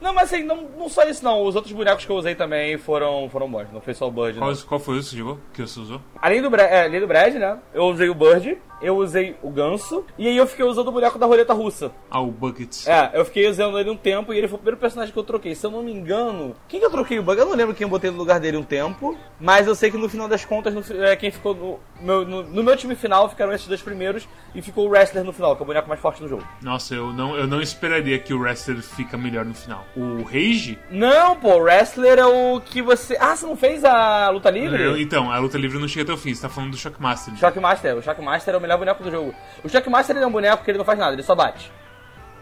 [0.00, 1.42] Não, mas assim, não, não só isso não.
[1.42, 3.66] Os outros bonecos que eu usei também foram, foram bons.
[3.72, 4.60] Não foi só o Bird, Qual, não.
[4.62, 5.38] qual foi o que você jogou?
[5.52, 6.00] Que você usou?
[6.20, 7.58] Além do, é, além do Brad, né?
[7.74, 11.18] Eu usei o Bird, eu usei o Ganso, e aí eu fiquei usando o boneco
[11.18, 11.92] da roleta russa.
[12.10, 12.86] Ah, o Buckets.
[12.88, 15.24] É, eu fiquei usando ele um tempo e ele foi o primeiro personagem que eu
[15.24, 15.54] troquei.
[15.54, 16.56] Se eu não me engano.
[16.66, 17.38] Quem que eu troquei o bug?
[17.38, 19.16] Eu não lembro quem eu botei no lugar dele um tempo.
[19.38, 22.42] Mas eu sei que no final das contas, no, é, quem ficou no meu, no,
[22.42, 25.62] no meu time final ficaram esses dois primeiros e ficou o Wrestler no final, que
[25.62, 26.46] é o boneco mais forte do jogo.
[26.62, 29.84] Nossa, eu não, eu não esperaria que o Wrestler fica melhor no final.
[29.96, 30.78] O Rage?
[30.88, 33.16] Não, pô, o Wrestler é o que você.
[33.18, 34.80] Ah, você não fez a luta livre?
[34.82, 36.32] Eu- então, a luta livre não chega até o fim.
[36.32, 37.36] Você tá falando do Shockmaster.
[37.36, 37.96] Shockmaster.
[37.96, 39.34] O Shockmaster é o melhor boneco do jogo.
[39.64, 41.72] O Shockmaster ele é um boneco que ele não faz nada, ele só bate.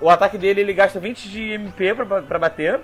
[0.00, 2.80] O ataque dele ele gasta 20 de MP pra, pra bater.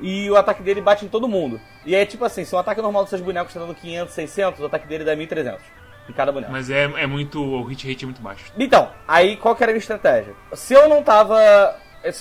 [0.00, 1.60] E o ataque dele bate em todo mundo.
[1.86, 4.60] E é tipo assim, se o ataque normal dos seus bonecos tá dando 500, 600,
[4.60, 5.60] o ataque dele dá 1300
[6.08, 6.50] em cada boneco.
[6.50, 7.40] Mas é, é muito.
[7.40, 8.46] O hit rate é muito baixo.
[8.58, 10.34] Então, aí qual que era a minha estratégia?
[10.54, 11.38] Se eu não tava.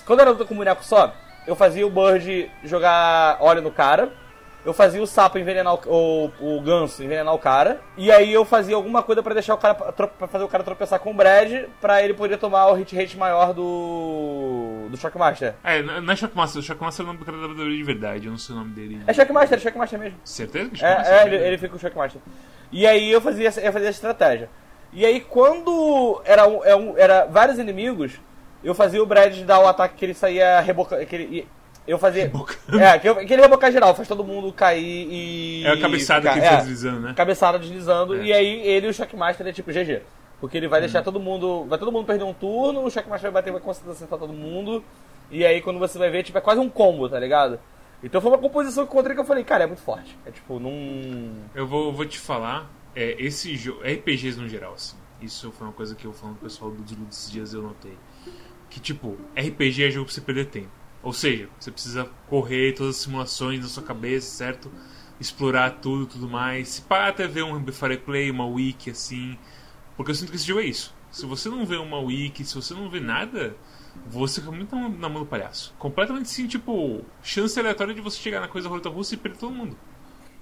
[0.06, 1.12] Quando era luta com um boneco só,
[1.48, 4.10] eu fazia o Bird jogar óleo no cara.
[4.64, 7.82] Eu fazia o sapo envenenar o, o, o ganso envenenar o cara.
[7.98, 9.74] E aí eu fazia alguma coisa pra deixar o cara.
[9.74, 11.66] pra fazer o cara tropeçar com o Brad.
[11.82, 14.88] Pra ele poder tomar o hit rate maior do.
[14.92, 15.56] do Shockmaster.
[15.64, 16.60] É, não é Shockmaster.
[16.62, 18.26] O Shockmaster é o nome do cara da WWE de verdade.
[18.28, 19.02] Eu não sei o nome dele.
[19.08, 20.20] É Shockmaster, é Shockmaster mesmo.
[20.24, 21.14] Certeza que é Shockmaster?
[21.16, 22.22] É, é ele, ele fica com o Shockmaster.
[22.72, 24.48] E aí eu fazia, essa- eu fazia essa estratégia.
[24.94, 28.14] E aí quando era, um, é um- era vários inimigos,
[28.64, 31.02] eu fazia o Brad dar o ataque que ele saía rebocando.
[31.88, 32.24] Eu fazia.
[32.24, 32.80] Rebocando.
[32.80, 35.64] É, que, eu, que ele rebocar geral, faz todo mundo cair e.
[35.66, 37.14] É a cabeçada ficar- que ele fica deslizando, né?
[37.16, 38.24] Cabeçada deslizando, É.
[38.26, 40.02] e aí ele e o Shockmaster é tipo GG.
[40.40, 41.66] Porque ele vai deixar todo mundo.
[41.66, 44.84] Vai todo mundo perder um turno, o Shockmaster vai bater, vai conseguir acertar todo mundo.
[45.30, 47.60] E aí quando você vai ver, tipo, é quase um combo, tá ligado?
[48.04, 50.18] Então foi uma composição que eu encontrei que eu falei, cara, é muito forte.
[50.26, 51.34] É tipo, num.
[51.56, 55.74] Eu vou, vou te falar, é, esse jogo, RPGs no geral, assim, isso foi uma
[55.74, 57.94] coisa que eu falando o pessoal do Desludo esses dias eu notei.
[58.72, 60.72] Que tipo, RPG é jogo pra você perder tempo.
[61.04, 64.72] Ou seja, você precisa correr todas as simulações na sua cabeça, certo?
[65.20, 66.70] Explorar tudo tudo mais.
[66.70, 69.38] Se pá, até ver um I Play, uma wiki, assim.
[69.96, 70.96] Porque eu sinto que esse jogo é isso.
[71.12, 73.56] Se você não vê uma wiki, se você não vê nada,
[74.08, 75.76] você fica muito na mão do palhaço.
[75.78, 79.54] Completamente assim, tipo, chance aleatória de você chegar na coisa roleta russa e perder todo
[79.54, 79.78] mundo.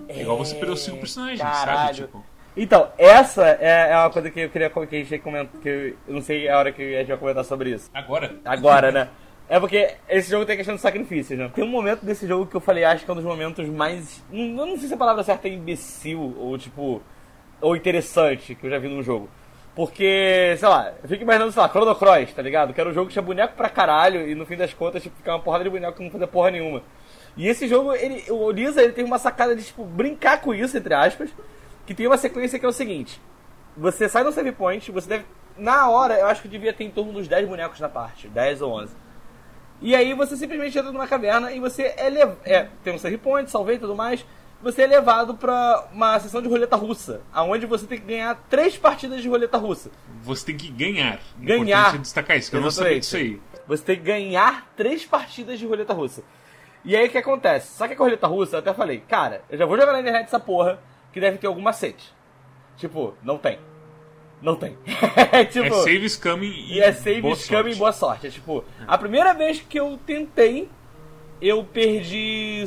[0.08, 1.66] É igual você perder os cinco personagens, sabe?
[1.66, 1.96] Caralho.
[1.96, 2.26] Tipo,
[2.58, 5.88] Então, essa é, é uma coisa que eu queria que a gente comentar, que eu,
[5.90, 7.90] eu não sei a hora que a gente vai comentar sobre isso.
[7.94, 8.36] agora?
[8.44, 9.10] Agora, né?
[9.48, 11.50] É porque esse jogo tem questão de sacrifícios, né?
[11.54, 14.24] Tem um momento desse jogo que eu falei, acho que é um dos momentos mais.
[14.32, 17.02] Eu não sei se a palavra certa é imbecil ou tipo.
[17.60, 19.28] ou interessante que eu já vi num jogo.
[19.76, 22.74] Porque, sei lá, eu fico imaginando, sei lá, Chrono Cross, tá ligado?
[22.74, 25.16] Que era um jogo que tinha boneco pra caralho e no fim das contas, tipo,
[25.16, 26.84] ficava uma porrada de boneco que não fazia porra nenhuma.
[27.38, 30.78] E esse jogo, ele, o Lisa, ele tem uma sacada de, tipo, brincar com isso,
[30.78, 31.30] entre aspas,
[31.90, 33.20] que tem uma sequência que é o seguinte.
[33.76, 35.26] Você sai do save point, você deve...
[35.58, 38.62] Na hora, eu acho que devia ter em torno dos 10 bonecos na parte, 10
[38.62, 38.96] ou 11.
[39.82, 42.36] E aí você simplesmente entra numa caverna e você é, lev...
[42.46, 44.24] é tem um save point, salvei e tudo mais
[44.62, 48.78] você é levado para uma sessão de roleta russa, aonde você tem que ganhar três
[48.78, 49.90] partidas de roleta russa.
[50.22, 51.20] Você tem que ganhar.
[51.38, 51.80] Ganhar.
[51.80, 53.42] Importante destacar isso, que eu não sabia disso aí.
[53.66, 56.22] Você tem que ganhar três partidas de roleta russa.
[56.84, 57.78] E aí o que acontece?
[57.78, 60.26] Só que a roleta russa, eu até falei, cara, eu já vou jogar na internet
[60.26, 60.78] essa porra,
[61.12, 62.14] que deve ter algum macete.
[62.78, 63.60] Tipo, não tem.
[64.42, 64.78] Não tem.
[65.52, 67.76] tipo, É save scamming e, e é save boa scam sorte.
[67.76, 68.28] e boa sorte.
[68.28, 70.70] É tipo, a primeira vez que eu tentei,
[71.42, 72.66] eu perdi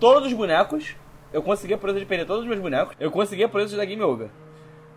[0.00, 0.96] todos os bonecos.
[1.32, 2.94] Eu consegui a proeza de perder todos os meus bonecos.
[2.98, 4.28] Eu consegui a proeza de dar game over.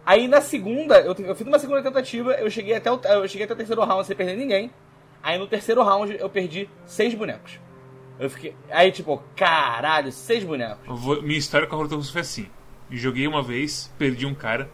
[0.05, 3.45] Aí na segunda, eu, eu fiz uma segunda tentativa, eu cheguei até o, eu cheguei
[3.45, 4.71] até o terceiro round sem perder ninguém.
[5.23, 7.59] Aí no terceiro round eu perdi seis bonecos.
[8.19, 8.55] Eu fiquei.
[8.71, 10.79] Aí tipo, caralho, seis bonecos.
[11.01, 12.47] Vou- minha história com a Russa foi assim.
[12.89, 14.69] Joguei uma vez, perdi um cara,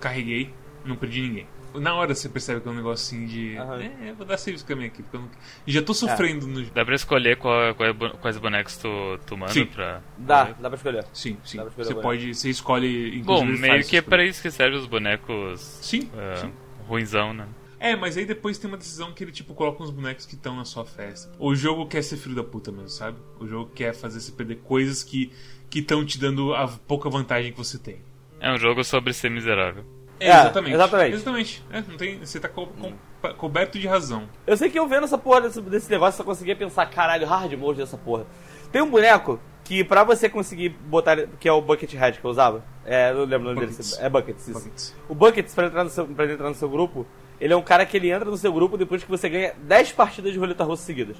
[0.00, 0.52] carreguei,
[0.84, 1.46] não perdi ninguém.
[1.74, 3.56] Na hora você percebe que é um negócio assim de.
[3.58, 3.80] Aham.
[3.82, 5.30] É, eu vou dar save scamming aqui, porque eu não...
[5.66, 6.62] já tô sofrendo no.
[6.70, 9.66] Dá pra escolher qual, qual é bo- quais bonecos tu, tu manda Sim.
[9.66, 10.00] pra.
[10.16, 11.04] Dá, dá pra escolher.
[11.12, 11.58] Sim, sim.
[11.58, 12.34] Dá pra escolher Você o pode.
[12.34, 13.20] Você escolhe.
[13.22, 16.52] Bom, inclusive, meio faz que é pra isso que servem os bonecos Sim, é, sim.
[16.88, 17.46] ruinzão, né?
[17.80, 20.56] É, mas aí depois tem uma decisão que ele, tipo, coloca uns bonecos que estão
[20.56, 21.32] na sua festa.
[21.38, 23.18] O jogo quer ser filho da puta mesmo, sabe?
[23.38, 25.32] O jogo quer fazer você perder coisas que
[25.74, 28.00] estão te dando a pouca vantagem que você tem.
[28.40, 29.84] É um jogo sobre ser miserável.
[30.20, 30.74] É, exatamente.
[30.74, 31.14] exatamente.
[31.14, 31.64] Exatamente.
[31.70, 32.94] É, não tem, você tá co- com-
[33.36, 34.28] coberto de razão.
[34.44, 37.52] Eu sei que eu vendo essa porra desse, desse negócio só conseguia pensar, caralho, hard
[37.52, 38.26] mode dessa porra.
[38.72, 42.30] Tem um boneco que pra você conseguir botar, que é o Bucket Head que eu
[42.30, 42.64] usava.
[42.84, 43.92] É, não lembro o nome Buckets.
[43.92, 44.02] dele.
[44.06, 44.58] É Buckets, isso.
[44.58, 44.96] Buckets.
[45.08, 47.06] O Buckets, pra entrar, no seu, pra entrar no seu grupo,
[47.40, 49.92] ele é um cara que ele entra no seu grupo depois que você ganha 10
[49.92, 51.16] partidas de roleta russa seguidas.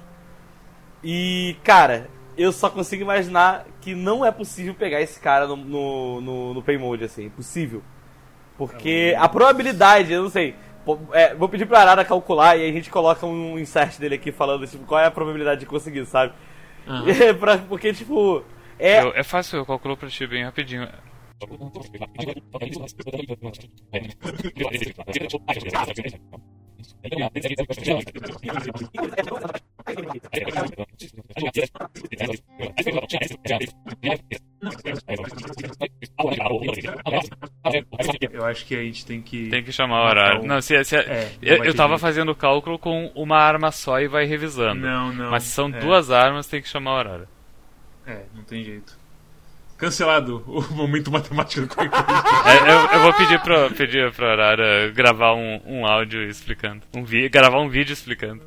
[1.03, 6.21] E, cara, eu só consigo imaginar que não é possível pegar esse cara no, no,
[6.21, 7.25] no, no Play Mode, assim.
[7.25, 7.81] Impossível.
[8.57, 10.55] Porque a probabilidade, eu não sei.
[11.13, 14.31] é, vou pedir pra Arara calcular e aí a gente coloca um insert dele aqui
[14.31, 16.33] falando, tipo, qual é a probabilidade de conseguir, sabe?
[16.87, 17.05] Aham.
[17.39, 18.43] Pra- porque, tipo.
[18.77, 20.87] É, Eu- é fácil, eu calculo pra ti bem rapidinho.
[38.31, 39.49] Eu acho que a gente tem que.
[39.49, 40.43] Tem que chamar o horário.
[40.45, 43.71] Não, se, se, É, eu, vai eu ter tava fazendo o cálculo com uma arma
[43.71, 44.81] só e vai revisando.
[44.81, 45.31] Não, não.
[45.31, 47.27] Mas se são é, duas armas, tem que chamar o horário.
[48.05, 48.98] É, não tem jeito.
[49.79, 51.81] Cancelado o momento matemático do.
[51.81, 56.81] É, eu, eu vou pedir pra, pedir pra Arara gravar um, um áudio explicando.
[56.93, 58.43] Um vi, gravar um vídeo explicando.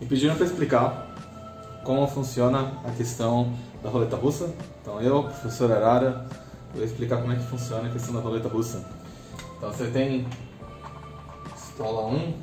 [0.00, 1.06] Me pediram para explicar
[1.84, 3.52] como funciona a questão
[3.82, 4.54] da roleta russa.
[4.80, 6.26] Então eu, professor Arara,
[6.78, 8.84] vou explicar como é que funciona a questão da roleta russa.
[9.56, 10.26] Então você tem
[11.52, 12.34] pistola 1,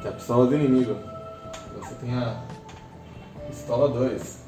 [0.00, 0.94] que é a pistola do inimigo.
[1.78, 2.42] Você tem a
[3.48, 4.38] pistola 2,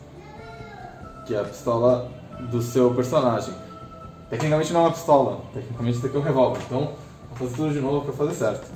[1.26, 2.10] que é a pistola
[2.50, 3.54] do seu personagem.
[4.28, 6.60] Tecnicamente não é uma pistola, tecnicamente isso aqui é um revólver.
[6.66, 6.92] Então
[7.28, 8.70] vou fazer tudo de novo para fazer certo.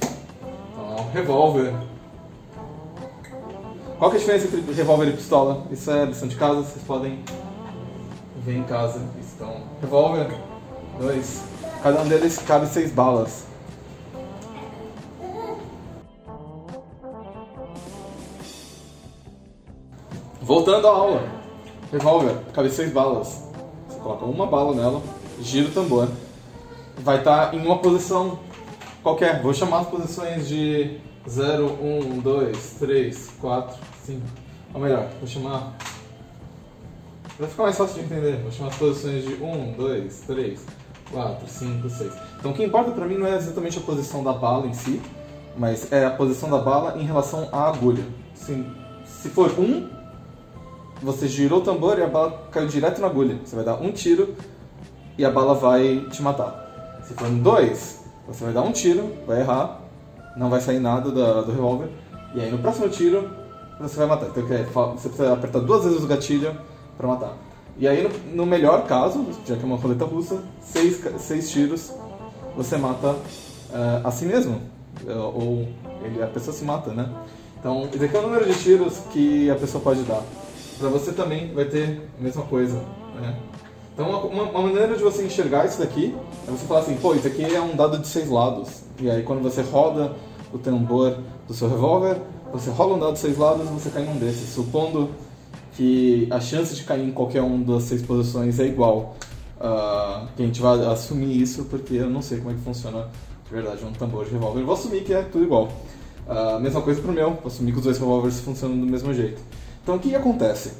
[0.72, 1.74] Então é um revólver
[3.98, 5.66] qual que é a diferença entre revólver e pistola?
[5.70, 7.20] Isso é lição de casa, vocês podem
[8.44, 9.00] ver em casa.
[9.34, 10.28] Então, revólver,
[11.00, 11.42] dois.
[11.82, 13.46] Cada um deles cabe seis balas.
[20.40, 21.22] Voltando à aula.
[21.90, 23.44] Revólver, cabe seis balas.
[23.88, 25.02] Você coloca uma bala nela,
[25.40, 26.08] gira o tambor.
[26.98, 28.38] Vai estar em uma posição
[29.02, 29.42] qualquer.
[29.42, 34.20] Vou chamar as posições de 0, 1, 2, 3, 4, 5.
[34.74, 35.76] Ou melhor, vou chamar.
[37.38, 38.40] Vai ficar mais fácil de entender.
[38.42, 40.60] Vou chamar as posições de 1, 2, 3,
[41.10, 42.12] 4, 5, 6.
[42.38, 45.00] Então o que importa pra mim não é exatamente a posição da bala em si,
[45.56, 48.04] mas é a posição da bala em relação à agulha.
[48.34, 48.64] Se,
[49.04, 49.88] se for 1,
[51.02, 53.38] você girou o tambor e a bala caiu direto na agulha.
[53.44, 54.34] Você vai dar um tiro
[55.18, 57.00] e a bala vai te matar.
[57.04, 59.80] Se for um 2, você vai dar um tiro, vai errar,
[60.36, 61.88] não vai sair nada da- do revólver.
[62.34, 63.28] E aí no próximo tiro,
[63.80, 64.26] você vai matar.
[64.28, 64.42] Então
[64.96, 66.56] você precisa apertar duas vezes o gatilho
[66.96, 67.36] para matar.
[67.78, 71.92] E aí, no, no melhor caso, já que é uma roleta russa, seis, seis tiros
[72.56, 73.16] você mata
[73.72, 74.60] eh, a si mesmo.
[75.06, 75.66] Eh, ou
[76.04, 77.08] ele, a pessoa se mata, né?
[77.58, 80.22] Então, esse aqui é o número de tiros que a pessoa pode dar.
[80.78, 82.76] Para você também vai ter a mesma coisa,
[83.20, 83.36] né?
[83.92, 86.14] Então, uma, uma- maneira de você enxergar isso daqui
[86.46, 88.82] é você falar assim, pô, isso aqui é um dado de seis lados.
[89.00, 90.12] E aí, quando você roda
[90.52, 91.16] o tambor
[91.48, 92.18] do seu revólver,
[92.52, 95.10] você rola um dado de seis lados e você cai em um desses, supondo
[95.76, 99.16] que a chance de cair em qualquer um das seis posições é igual.
[99.60, 103.08] Ah, que a gente vai assumir isso porque eu não sei como é que funciona
[103.44, 104.60] de verdade um tambor de revólver.
[104.60, 105.72] Eu vou assumir que é tudo igual.
[106.28, 109.40] Ah, mesma coisa pro meu, vou assumir que os dois revólveres funcionam do mesmo jeito.
[109.82, 110.72] Então o que, que acontece?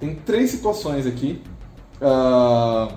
[0.00, 1.42] Tem três situações aqui
[2.00, 2.88] ah,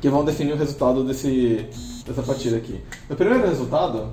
[0.00, 1.66] que vão definir o resultado desse,
[2.06, 2.80] dessa partida aqui.
[3.08, 4.08] No primeiro resultado,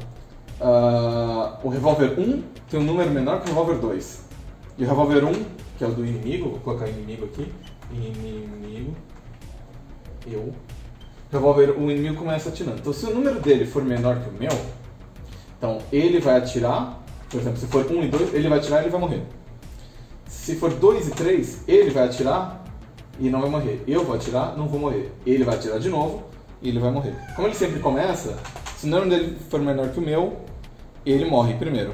[0.61, 4.21] ah, o revólver 1 tem um número menor que o revólver 2.
[4.77, 5.33] E o revólver 1,
[5.79, 7.49] que é o do inimigo, vou colocar inimigo aqui.
[7.89, 8.93] Inimigo.
[10.27, 10.53] Eu.
[11.31, 12.79] Revólver, o inimigo começa atirando.
[12.79, 14.51] Então, se o número dele for menor que o meu,
[15.57, 17.01] então ele vai atirar.
[17.29, 19.23] Por exemplo, se for 1 e 2, ele vai atirar e ele vai morrer.
[20.27, 22.65] Se for 2 e 3, ele vai atirar
[23.17, 23.81] e não vai morrer.
[23.87, 25.13] Eu vou atirar, não vou morrer.
[25.25, 26.23] Ele vai atirar de novo
[26.61, 27.15] e ele vai morrer.
[27.37, 28.37] Como ele sempre começa,
[28.75, 30.39] se o número dele for menor que o meu,
[31.05, 31.93] ele morre primeiro.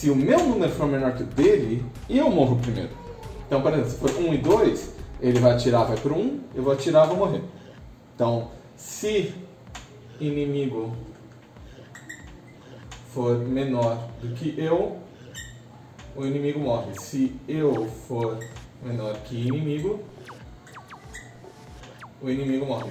[0.00, 2.88] Se o meu número for menor que o dele, eu morro primeiro.
[3.46, 6.62] Então, por exemplo, se for 1 e 2, ele vai atirar, vai pro 1, eu
[6.62, 7.42] vou atirar, vou morrer.
[8.14, 9.34] Então, se
[10.18, 10.96] inimigo
[13.12, 14.96] for menor do que eu,
[16.16, 16.98] o inimigo morre.
[16.98, 18.38] Se eu for
[18.82, 20.00] menor que inimigo,
[22.22, 22.90] o inimigo morre.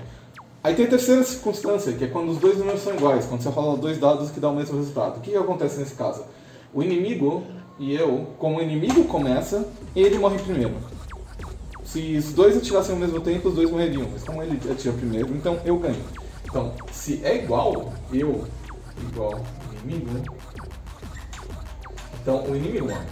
[0.63, 3.49] Aí tem a terceira circunstância, que é quando os dois números são iguais, quando você
[3.49, 5.17] rola dois dados que dão o mesmo resultado.
[5.17, 6.23] O que acontece nesse caso?
[6.73, 7.43] O inimigo
[7.79, 10.73] e eu, como o inimigo começa, ele morre primeiro.
[11.83, 15.33] Se os dois atirassem ao mesmo tempo, os dois morreriam, mas como ele atira primeiro,
[15.33, 16.03] então eu ganho.
[16.45, 18.45] Então, se é igual, eu
[19.11, 19.39] igual
[19.83, 20.09] inimigo,
[22.21, 23.05] então o inimigo morre.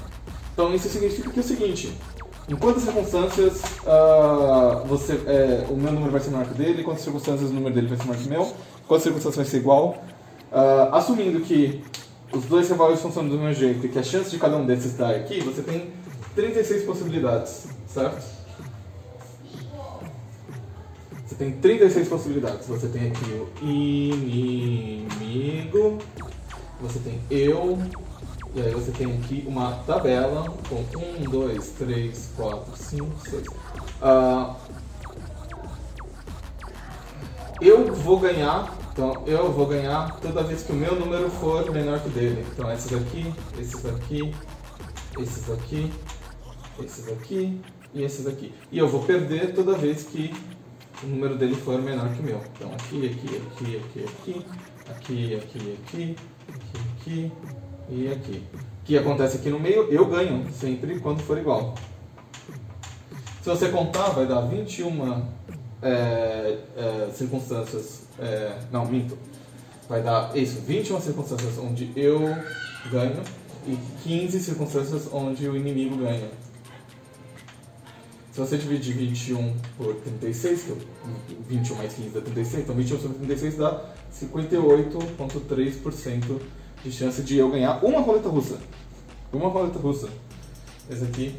[0.54, 1.94] Então isso significa que é o seguinte,
[2.50, 6.84] em quantas circunstâncias ah, você, é, o meu número vai ser maior que o dele,
[6.84, 8.54] quantas circunstâncias o número dele vai ser maior que o meu,
[8.88, 10.04] quantas circunstâncias vai ser igual,
[10.52, 11.84] ah, assumindo que
[12.32, 14.96] os dois revólveres funcionam do mesmo jeito e que a chance de cada um desses
[14.98, 15.92] dar aqui, você tem
[16.36, 18.38] 36 possibilidades, certo?
[21.26, 22.68] Você tem 36 possibilidades.
[22.68, 25.18] Você tem aqui o inimigo,
[26.80, 27.78] você tem eu,
[28.56, 30.84] e aí você tem aqui uma tabela com
[31.22, 33.44] 1, 2, 3, 4, 5, 6.
[37.60, 42.00] Eu vou ganhar, então eu vou ganhar toda vez que o meu número for menor
[42.00, 42.44] que o dele.
[42.52, 44.34] Então esses aqui, esses aqui,
[45.20, 45.94] esses aqui,
[46.84, 47.62] esses aqui
[47.94, 48.52] e esses aqui.
[48.72, 50.34] E eu vou perder toda vez que
[51.04, 52.42] o número dele for menor que o meu.
[52.56, 54.46] Então aqui, aqui, aqui, aqui, aqui,
[54.90, 56.16] aqui, aqui, aqui,
[56.50, 57.32] aqui, aqui
[57.92, 58.44] e aqui.
[58.82, 61.76] O que acontece aqui no meio, eu ganho sempre quando for igual.
[63.44, 65.24] Se você contar, vai dar 21
[65.84, 68.07] é, é, circunstâncias.
[68.20, 69.18] É, não, minto.
[69.88, 72.20] Vai dar isso, 21 circunstâncias onde eu
[72.92, 73.22] ganho
[73.66, 76.30] e 15 circunstâncias onde o inimigo ganha.
[78.32, 80.78] Se você dividir 21 por 36, que é o
[81.50, 86.40] 21 mais 15 dá 36, então 21 sobre 36 dá 58,3%
[86.84, 88.60] de chance de eu ganhar uma roleta russa.
[89.34, 90.08] Uma roleta russa.
[90.90, 91.36] Essa aqui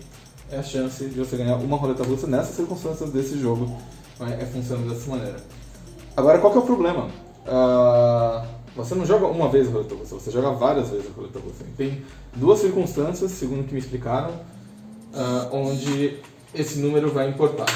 [0.51, 3.77] é a chance de você ganhar uma roleta russa nessas circunstâncias desse jogo.
[4.21, 5.41] É funciona dessa maneira.
[6.19, 7.09] Agora, qual que é o problema?
[7.47, 11.39] Ah, você não joga uma vez a roleta russa, você joga várias vezes a roleta
[11.39, 11.65] russa.
[11.77, 12.03] Tem
[12.35, 14.33] duas circunstâncias, segundo o que me explicaram,
[15.15, 16.19] ah, onde
[16.53, 17.69] esse número vai importar.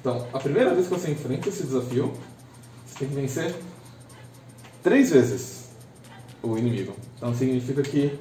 [0.00, 2.12] Então, a primeira vez que você enfrenta esse desafio,
[2.84, 3.54] você tem que vencer
[4.82, 5.68] três vezes
[6.42, 6.94] o inimigo.
[7.16, 8.18] Então, significa que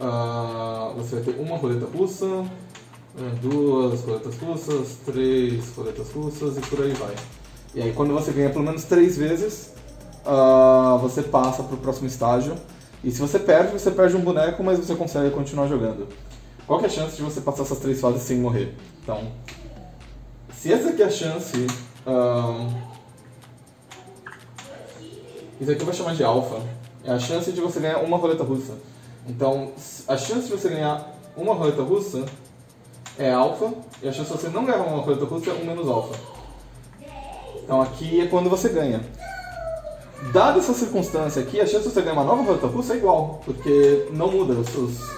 [0.00, 6.60] ah, você vai ter uma roleta russa, ah, duas roletas russas, três roletas russas e
[6.62, 7.14] por aí vai.
[7.74, 9.72] E aí, quando você ganha pelo menos três vezes,
[10.26, 12.54] ah, você passa para o próximo estágio.
[13.02, 16.08] E se você perde, você perde um boneco, mas você consegue continuar jogando.
[16.66, 18.76] Qual é a chance de você passar essas três fases sem morrer?
[19.02, 19.32] Então,
[20.54, 21.66] se essa aqui é a chance.
[22.06, 22.68] ahn,
[25.60, 26.60] isso aqui eu vou chamar de alfa.
[27.04, 28.74] É a chance de você ganhar uma roleta russa.
[29.26, 29.72] Então,
[30.06, 32.24] a chance de você ganhar uma roleta russa
[33.18, 35.88] é alfa, e a chance de você não ganhar uma roleta russa é 1 menos
[35.88, 36.41] alfa.
[37.62, 39.00] Então aqui é quando você ganha.
[40.32, 43.40] Dada essa circunstância aqui, a chance de você ganhar uma nova roleta russa é igual,
[43.44, 44.54] porque não muda.
[44.54, 45.10] Os, os,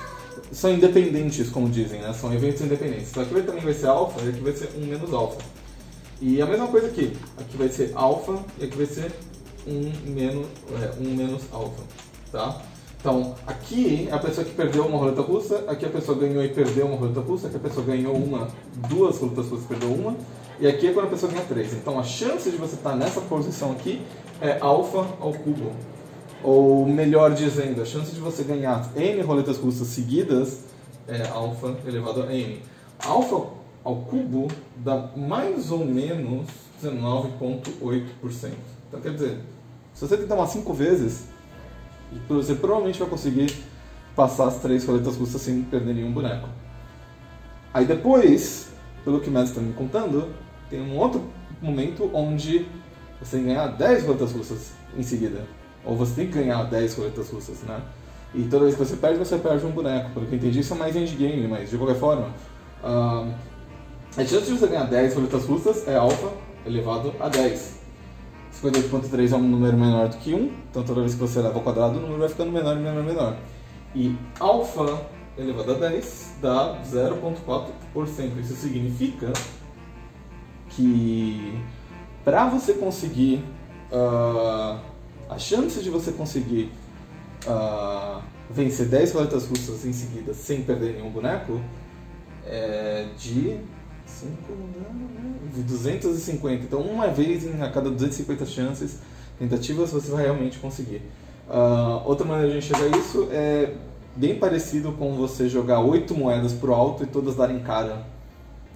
[0.50, 2.12] são independentes, como dizem, né?
[2.12, 3.10] São eventos independentes.
[3.10, 5.38] Então aqui também vai ser alfa e aqui vai ser um menos alfa.
[6.20, 7.12] E a mesma coisa aqui.
[7.38, 9.12] Aqui vai ser alfa e aqui vai ser
[9.66, 10.46] um menos,
[10.80, 11.82] é, menos alfa.
[12.30, 12.62] Tá?
[13.00, 16.86] Então, aqui a pessoa que perdeu uma roleta russa, aqui a pessoa ganhou e perdeu
[16.86, 18.48] uma roleta russa, aqui a pessoa ganhou uma,
[18.88, 20.16] duas roletas russas e perdeu uma,
[20.60, 21.72] e aqui é quando a pessoa ganha três.
[21.72, 24.02] Então a chance de você estar nessa posição aqui
[24.40, 25.72] é alfa ao cubo.
[26.42, 30.60] Ou melhor dizendo, a chance de você ganhar n roletas russas seguidas
[31.08, 32.60] é alfa elevado a n.
[33.04, 33.48] Alfa
[33.82, 36.46] ao cubo dá mais ou menos
[36.82, 38.52] 19,8%.
[38.88, 39.38] Então quer dizer,
[39.94, 41.24] se você tentar umas 5 vezes,
[42.28, 43.54] você provavelmente vai conseguir
[44.14, 46.48] passar as três roletas russas sem perder nenhum boneco.
[47.72, 48.68] Aí depois,
[49.04, 50.32] pelo que mestre está me contando,
[50.70, 51.22] tem um outro
[51.60, 52.66] momento onde
[53.20, 55.46] você tem que ganhar 10 roletas russas em seguida.
[55.84, 57.80] Ou você tem que ganhar 10 roletas russas, né?
[58.34, 60.10] E toda vez que você perde, você perde um boneco.
[60.10, 62.28] Pelo que eu entendi, isso é mais endgame, mas de qualquer forma.
[62.82, 63.32] Uh,
[64.16, 66.32] a chance de você ganhar 10 roletas russas é alfa
[66.66, 67.84] elevado a 10.
[68.62, 71.60] 58.3 é um número menor do que 1, então toda vez que você leva ao
[71.62, 73.36] quadrado, o número vai ficando menor, menor, menor.
[73.94, 75.02] E alfa
[75.36, 78.40] elevado a 10 dá 0,4%.
[78.40, 79.32] Isso significa
[80.70, 81.60] que
[82.24, 83.44] para você conseguir
[83.92, 84.80] uh,
[85.28, 86.70] a chance de você conseguir
[87.46, 91.60] uh, vencer 10 roletas russas em seguida sem perder nenhum boneco
[92.46, 93.58] é de
[94.06, 94.36] 5,
[95.54, 96.64] de 250.
[96.64, 98.98] Então, uma vez em a cada 250 chances,
[99.38, 101.02] tentativas, você vai realmente conseguir.
[101.48, 103.72] Uh, outra maneira de enxergar isso é
[104.16, 108.06] bem parecido com você jogar 8 moedas pro alto e todas darem cara.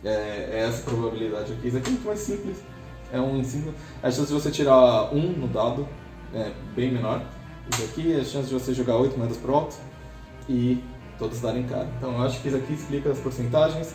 [0.05, 1.69] É, é essa probabilidade aqui.
[1.69, 2.59] Isso aqui é muito mais simples.
[3.13, 3.75] É um simples.
[4.03, 5.89] A chance de você tirar 1 um no dado
[6.35, 7.23] é bem menor.
[7.73, 9.77] Isso aqui é a chance de você jogar 8 moedas pro alto
[10.49, 10.83] e
[11.19, 11.89] todas darem cara.
[11.97, 13.95] Então eu acho que isso aqui explica as porcentagens.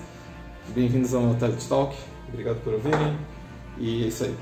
[0.69, 1.95] Bem-vindos ao TED Talk.
[2.29, 3.17] Obrigado por ouvirem.
[3.77, 4.35] E é isso aí.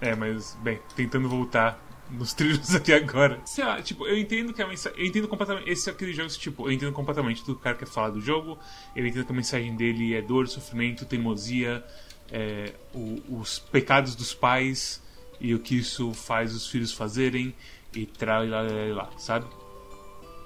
[0.00, 1.78] É, mas, bem, tentando voltar
[2.10, 3.40] nos trilhos aqui agora.
[3.44, 4.98] Sei lá, tipo, eu entendo que a mensagem.
[4.98, 5.70] Eu entendo completamente.
[5.70, 8.20] Esse é aquele jogo, tipo, eu entendo completamente tudo que o cara quer falar do
[8.20, 8.58] jogo.
[8.94, 11.84] Eu entendo que a mensagem dele é dor, sofrimento, teimosia,
[12.30, 15.02] é, o, os pecados dos pais
[15.40, 17.54] e o que isso faz os filhos fazerem
[17.94, 19.46] e tra lá, lá, lá, sabe?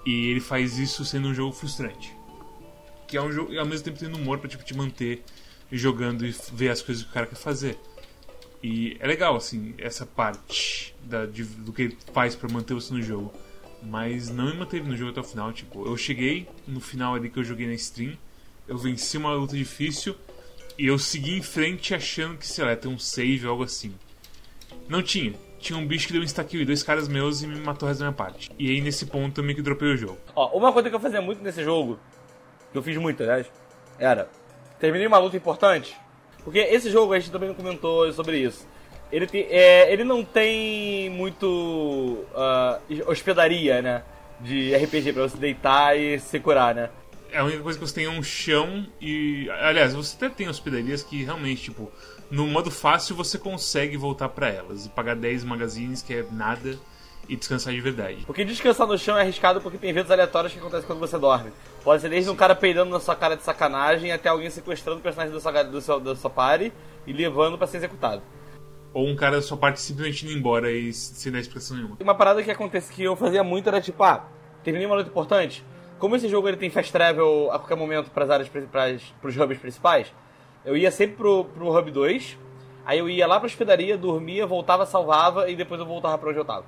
[0.06, 2.14] E ele faz isso sendo um jogo frustrante.
[3.08, 5.22] Que é um jogo, e ao mesmo tempo tendo humor pra tipo, te manter
[5.70, 7.78] jogando e ver as coisas que o cara quer fazer.
[8.64, 12.94] E é legal, assim, essa parte da, de, do que ele faz para manter você
[12.94, 13.30] no jogo.
[13.82, 15.52] Mas não me manteve no jogo até o final.
[15.52, 18.16] Tipo, eu cheguei no final ali que eu joguei na stream,
[18.66, 20.16] eu venci uma luta difícil
[20.78, 23.94] e eu segui em frente achando que, sei lá, tem um save ou algo assim.
[24.88, 25.34] Não tinha.
[25.58, 27.90] Tinha um bicho que deu um stack e dois caras meus e me matou o
[27.90, 28.50] resto da minha parte.
[28.58, 30.16] E aí nesse ponto eu meio que dropei o jogo.
[30.34, 31.98] Ó, uma coisa que eu fazia muito nesse jogo,
[32.72, 33.46] que eu fiz muito, aliás,
[33.98, 34.26] era.
[34.80, 35.94] Terminei uma luta importante.
[36.44, 38.66] Porque esse jogo a gente também comentou sobre isso.
[39.10, 44.02] Ele, tem, é, ele não tem muito uh, hospedaria, né?
[44.40, 46.90] De RPG pra você deitar e se curar, né?
[47.32, 49.48] É a única coisa que você tem é um chão e.
[49.60, 51.90] Aliás, você até tem hospedarias que realmente, tipo,
[52.30, 56.78] no modo fácil você consegue voltar para elas e pagar 10 magazines, que é nada,
[57.28, 58.24] e descansar de verdade.
[58.26, 61.52] Porque descansar no chão é arriscado porque tem eventos aleatórios que acontecem quando você dorme.
[61.82, 65.02] Pode ser desde um cara peidando na sua cara de sacanagem até alguém sequestrando o
[65.02, 66.72] personagem do seu, do seu, da sua party
[67.06, 68.22] e levando para ser executado.
[68.92, 71.96] Ou um cara da sua parte simplesmente indo embora e sem dar expressão nenhuma.
[72.00, 74.24] Uma parada que acontece que eu fazia muito era tipo, ah,
[74.62, 75.64] terminei uma luta importante.
[75.98, 79.36] Como esse jogo ele tem fast travel a qualquer momento para as áreas para os
[79.36, 80.12] hubs principais,
[80.64, 82.38] eu ia sempre pro, pro hub 2,
[82.86, 86.38] aí eu ia lá pra hospedaria, dormia, voltava, salvava e depois eu voltava pra onde
[86.38, 86.64] eu tava.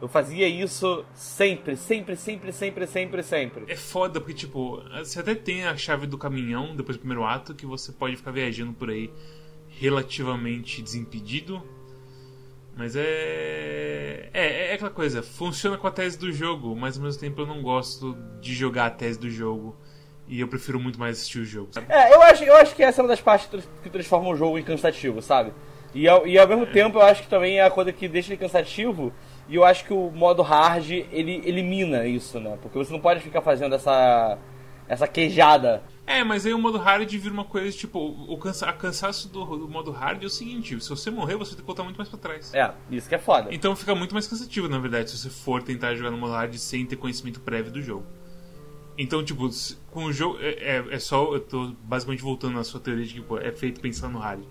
[0.00, 3.64] Eu fazia isso sempre, sempre, sempre, sempre, sempre, sempre.
[3.66, 7.54] É foda, porque, tipo, você até tem a chave do caminhão depois do primeiro ato,
[7.54, 9.10] que você pode ficar viajando por aí
[9.68, 11.62] relativamente desimpedido.
[12.76, 14.30] Mas é...
[14.32, 14.70] é.
[14.70, 17.60] É aquela coisa, funciona com a tese do jogo, mas ao mesmo tempo eu não
[17.60, 19.76] gosto de jogar a tese do jogo.
[20.28, 21.86] E eu prefiro muito mais assistir o jogo, sabe?
[21.90, 23.48] É, eu acho, eu acho que essa é uma das partes
[23.82, 25.52] que transforma o jogo em cansativo, sabe?
[25.94, 26.66] E ao, e ao mesmo é.
[26.66, 29.12] tempo eu acho que também é a coisa que deixa ele cansativo
[29.48, 32.58] e eu acho que o modo hard, ele elimina isso, né?
[32.60, 34.38] Porque você não pode ficar fazendo essa
[34.88, 35.82] essa queijada.
[36.06, 39.68] É, mas aí o modo hard vira uma coisa, tipo, o cansa cansaço do, do,
[39.68, 42.18] modo hard é o seguinte, se você morrer, você tem que voltar muito mais pra
[42.18, 42.54] trás.
[42.54, 43.54] É, isso que é foda.
[43.54, 46.54] Então fica muito mais cansativo, na verdade, se você for tentar jogar no modo hard
[46.54, 48.06] sem ter conhecimento prévio do jogo.
[48.96, 49.48] Então, tipo,
[49.92, 50.38] com o jogo.
[50.40, 51.32] É, é, é, só.
[51.32, 54.42] Eu tô basicamente voltando na sua teoria de que pô, é feito pensando no hard.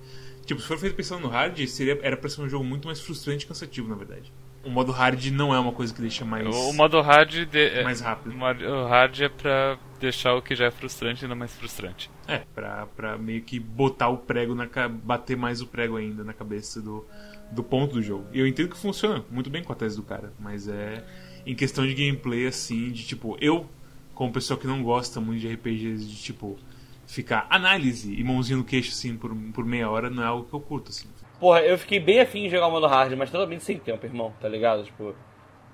[0.45, 3.01] Tipo, se for feito pensando no hard, seria, era pra ser um jogo muito mais
[3.01, 4.31] frustrante e cansativo, na verdade.
[4.67, 7.83] O modo hard não é uma coisa que deixa mais, O modo hard, de, é-
[7.83, 8.35] mais rápido.
[8.35, 12.09] o hard é pra deixar o que já é frustrante ainda mais frustrante.
[12.27, 16.33] É, pra, pra meio que botar o prego na bater mais o prego ainda na
[16.33, 17.05] cabeça do,
[17.51, 18.25] do ponto do jogo.
[18.33, 21.03] E eu entendo que funciona muito bem com a tese do cara, mas é
[21.45, 23.65] em questão de gameplay assim, de tipo, eu,
[24.13, 26.59] como pessoa que não gosta muito de RPGs de tipo
[27.07, 30.53] ficar análise e mãozinha no queixo assim por, por meia hora, não é algo que
[30.53, 31.07] eu curto assim.
[31.39, 34.33] Porra, eu fiquei bem afim de jogar o modo hard, mas totalmente sem tempo, irmão,
[34.41, 34.83] tá ligado?
[34.83, 35.15] Tipo,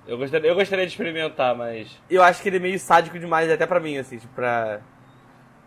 [0.06, 1.98] eu gostaria, eu gostaria de experimentar, mas.
[2.10, 4.82] Eu acho que ele é meio sádico demais, até pra mim, assim, tipo, pra.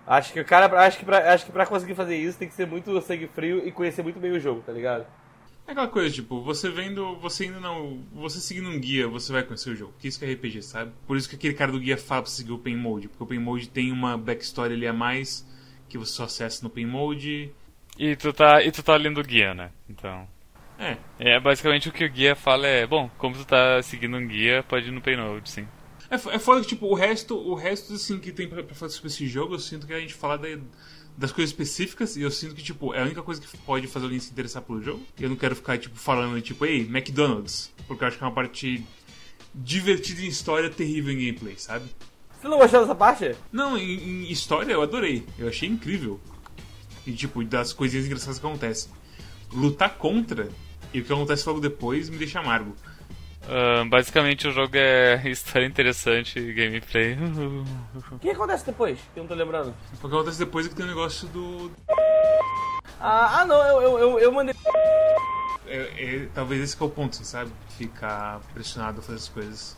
[0.05, 0.67] Acho que o cara.
[0.85, 3.67] Acho que, pra, acho que pra conseguir fazer isso tem que ser muito sangue frio
[3.67, 5.05] e conhecer muito bem o jogo, tá ligado?
[5.67, 9.43] É aquela coisa, tipo, você vendo, você indo não, você seguindo um guia, você vai
[9.43, 9.93] conhecer o jogo.
[9.99, 10.93] Que isso que é RPG, sabe?
[11.05, 13.27] Por isso que aquele cara do guia fala pra seguir o Pain Mode, porque o
[13.27, 15.45] Pain Mode tem uma backstory ali a mais
[15.89, 17.51] que você só acessa no Pain Mode.
[17.97, 19.71] E tu tá, e tu tá lendo o guia, né?
[19.89, 20.27] Então.
[20.79, 24.27] É, É basicamente o que o guia fala é, bom, como tu tá seguindo um
[24.27, 25.67] guia, pode ir no Paynode, sim.
[26.09, 28.93] É, é foda que, tipo, o resto, o resto assim, que tem pra, pra fazer
[28.93, 30.47] sobre esse jogo, eu sinto que a gente fala da-
[31.17, 34.05] das coisas específicas e eu sinto que, tipo, é a única coisa que pode fazer
[34.05, 35.03] alguém se interessar pelo jogo.
[35.19, 38.33] Eu não quero ficar, tipo, falando, tipo, ei, McDonald's, porque eu acho que é uma
[38.33, 38.85] parte
[39.55, 41.85] divertida em história, terrível em gameplay, sabe?
[42.39, 43.35] Você não gostou dessa parte?
[43.51, 45.25] Não, em, em história eu adorei.
[45.39, 46.21] Eu achei incrível.
[47.08, 48.91] E, tipo, das coisinhas engraçadas que acontecem.
[49.51, 50.49] Lutar contra
[50.93, 52.76] e o que acontece logo depois me deixa amargo.
[53.47, 57.18] Ah, basicamente o jogo é história interessante, gameplay.
[58.12, 58.99] O que acontece depois?
[59.14, 59.74] Que eu não tô lembrando.
[59.93, 61.72] O que acontece depois é que tem o negócio do,
[62.99, 64.53] Ah, ah não, eu, eu, eu, eu mandei.
[65.66, 67.51] É, é- talvez esse que é o ponto, sabe?
[67.78, 69.78] Ficar pressionado a fazer as coisas.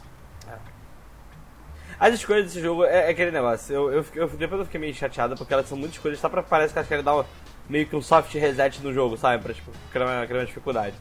[2.00, 3.74] As escolhas desse jogo é, é aquele negócio.
[3.76, 6.42] Eu, eu, eu- depois eu fiquei meio chateado porque elas são muitas escolhas só pra
[6.42, 7.26] parece que elas querem dar uma-
[7.68, 9.44] meio que um soft reset no jogo, sabe?
[9.44, 10.96] Pra tipo, criar uma, criar uma dificuldade.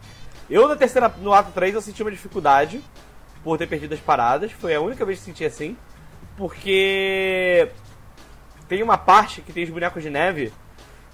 [0.50, 2.82] Eu na terceira, no ato 3 eu senti uma dificuldade
[3.44, 4.50] por ter perdido as paradas.
[4.52, 5.76] Foi a única vez que senti assim.
[6.36, 7.68] Porque
[8.68, 10.52] tem uma parte que tem os bonecos de neve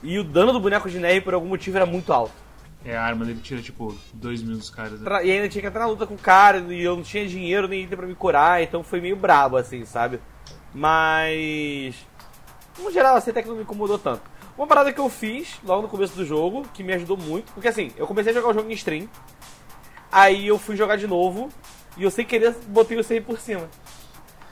[0.03, 2.44] e o dano do boneco de neve por algum motivo era muito alto.
[2.85, 5.01] É, a arma dele tira, tipo, dois mil dos caras.
[5.01, 5.25] né?
[5.25, 7.67] E ainda tinha que entrar na luta com o cara, e eu não tinha dinheiro
[7.67, 10.21] nem item pra me curar, então foi meio brabo, assim, sabe?
[10.75, 11.97] Mas.
[12.79, 14.23] No geral, assim, até que não me incomodou tanto.
[14.57, 17.69] Uma parada que eu fiz logo no começo do jogo, que me ajudou muito, porque
[17.69, 19.09] assim, eu comecei a jogar o jogo em stream,
[20.13, 21.49] aí eu fui jogar de novo,
[21.97, 23.69] e eu sem querer botei o save por cima.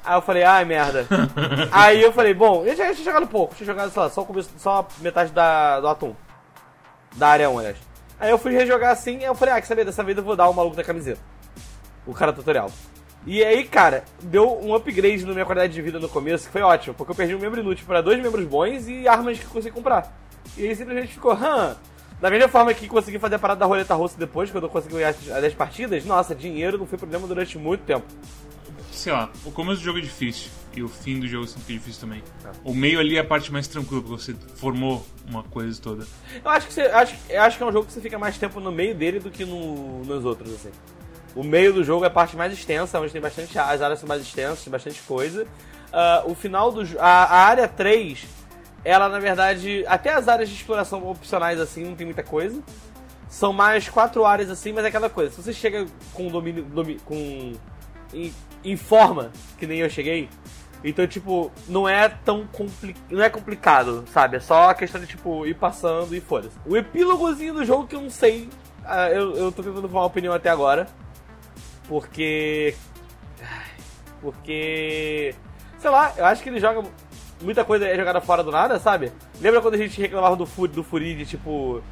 [0.04, 1.06] Aí eu falei, ai merda.
[1.70, 4.26] aí eu falei, bom, eu já tinha jogado pouco, tinha jogado, sei lá, só, o
[4.26, 6.16] começo, só a metade da, do Atom.
[7.14, 7.91] Da área 1, aliás.
[8.22, 10.36] Aí eu fui rejogar assim, aí eu falei, ah, que saber, dessa vez eu vou
[10.36, 11.20] dar o maluco da camiseta.
[12.06, 12.70] O cara tutorial.
[13.26, 16.62] E aí, cara, deu um upgrade na minha qualidade de vida no começo, que foi
[16.62, 19.50] ótimo, porque eu perdi um membro inútil para dois membros bons e armas que eu
[19.50, 20.16] consegui comprar.
[20.56, 21.76] E aí simplesmente ficou, hã.
[22.20, 24.94] Da mesma forma que consegui fazer a parada da roleta russa depois, quando eu consegui
[24.94, 28.06] ganhar as 10 partidas, nossa, dinheiro não foi problema durante muito tempo.
[28.92, 30.48] Sei lá, o começo do jogo é difícil.
[30.74, 32.22] E o fim do jogo sempre é difícil também.
[32.42, 32.52] Tá.
[32.64, 36.06] O meio ali é a parte mais tranquila, porque você formou uma coisa toda.
[36.44, 38.58] Eu acho que, você, acho, acho que é um jogo que você fica mais tempo
[38.60, 40.70] no meio dele do que no, nos outros, assim.
[41.34, 43.58] O meio do jogo é a parte mais extensa, onde tem bastante.
[43.58, 45.46] As áreas são mais extensas, tem bastante coisa.
[45.92, 48.24] Ah, o final do a, a área 3,
[48.84, 49.84] ela na verdade.
[49.86, 52.62] Até as áreas de exploração opcionais assim, não tem muita coisa.
[53.28, 55.30] São mais quatro áreas assim, mas é aquela coisa.
[55.30, 56.64] Se você chega com domínio.
[56.64, 57.52] domi- com.
[58.12, 58.30] Em,
[58.62, 60.28] em forma, que nem eu cheguei.
[60.84, 64.36] Então, tipo, não é tão compli não é complicado, sabe?
[64.36, 66.56] É só a questão de, tipo, ir passando e foda-se.
[66.66, 68.48] O epílogozinho do jogo que eu não sei.
[68.84, 70.88] ah, eu, eu tô tentando formar uma opinião até agora.
[71.88, 72.74] Porque.
[74.20, 75.34] Porque.
[75.78, 76.82] Sei lá, eu acho que ele joga.
[77.40, 79.12] Muita coisa é jogada fora do nada, sabe?
[79.40, 81.82] Lembra quando a gente reclamava do Furi, do Furi de tipo.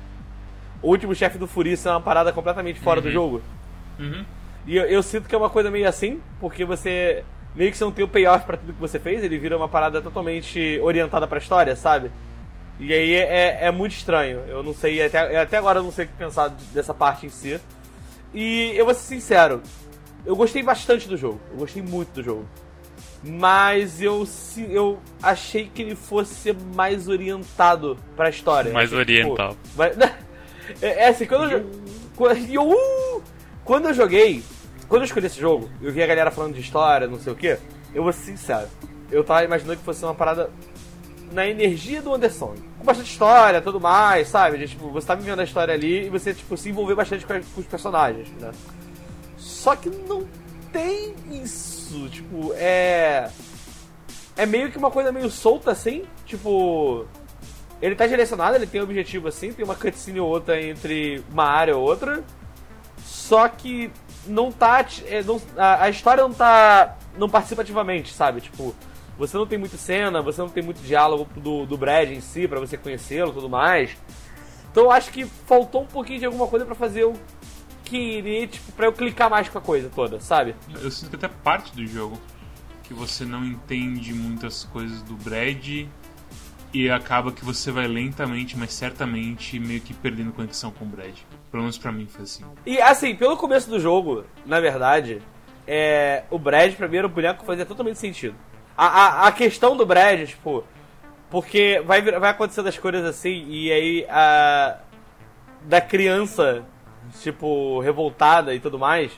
[0.83, 3.43] O último chefe do Furi ser uma parada completamente fora do jogo?
[3.99, 4.25] Uhum.
[4.67, 7.23] E eu, eu sinto que é uma coisa meio assim, porque você
[7.55, 9.69] meio que você não tem o payoff pra tudo que você fez, ele vira uma
[9.69, 12.11] parada totalmente orientada pra história, sabe?
[12.79, 14.41] E aí é, é muito estranho.
[14.49, 17.29] Eu não sei, até, até agora eu não sei o que pensar dessa parte em
[17.29, 17.61] si.
[18.33, 19.61] E eu vou ser sincero,
[20.25, 22.47] eu gostei bastante do jogo, eu gostei muito do jogo.
[23.23, 24.27] Mas eu,
[24.71, 28.73] eu achei que ele fosse ser mais orientado pra história.
[28.73, 29.57] Mais que, pô, oriental.
[29.77, 29.93] vai-
[30.81, 31.71] É, é assim, quando eu,
[32.15, 33.23] quando, eu,
[33.65, 34.41] quando eu joguei,
[34.91, 37.37] quando eu escolhi esse jogo, eu vi a galera falando de história, não sei o
[37.37, 37.57] que,
[37.95, 38.69] eu vou ser sincero,
[39.09, 40.51] eu tava imaginando que fosse uma parada
[41.33, 42.57] na energia do Anderson.
[42.77, 44.67] Com bastante história, tudo mais, sabe?
[44.67, 47.67] Tipo, você tá vivendo a história ali e você, tipo, se envolver bastante com os
[47.67, 48.51] personagens, né?
[49.39, 50.27] Só que não
[50.73, 53.31] tem isso, tipo, é...
[54.37, 57.07] É meio que uma coisa meio solta, assim, tipo...
[57.81, 61.45] Ele tá direcionado, ele tem um objetivo assim, tem uma cutscene ou outra entre uma
[61.45, 62.25] área ou outra.
[62.99, 63.91] Só que
[64.27, 64.85] não tá.
[65.07, 66.97] é, não- a, a história não tá.
[67.17, 68.41] não participa ativamente, sabe?
[68.41, 68.75] Tipo,
[69.19, 72.49] você não tem muita cena, você não tem muito diálogo do, do Brad em si,
[72.49, 73.97] pra você conhecê-lo e tudo mais.
[74.71, 77.15] Então eu acho que faltou um pouquinho de alguma coisa pra fazer eu
[77.85, 80.55] querer, tipo, pra eu clicar mais com a coisa toda, sabe?
[80.81, 82.21] Eu sinto que até parte do jogo
[82.85, 85.87] que você não entende muitas coisas do Brad
[86.73, 91.15] e acaba que você vai lentamente, mas certamente meio que perdendo conexão com o Brad.
[91.51, 92.45] Pelo menos pra mim foi assim.
[92.65, 95.21] E assim, pelo começo do jogo, na verdade,
[95.67, 98.37] é, o Brad pra mim era um boneco que fazia totalmente sentido.
[98.77, 100.65] A, a, a questão do Brad, tipo,
[101.29, 104.79] porque vai, vai acontecendo as coisas assim, e aí a.
[105.63, 106.65] da criança,
[107.21, 109.13] tipo, revoltada e tudo mais.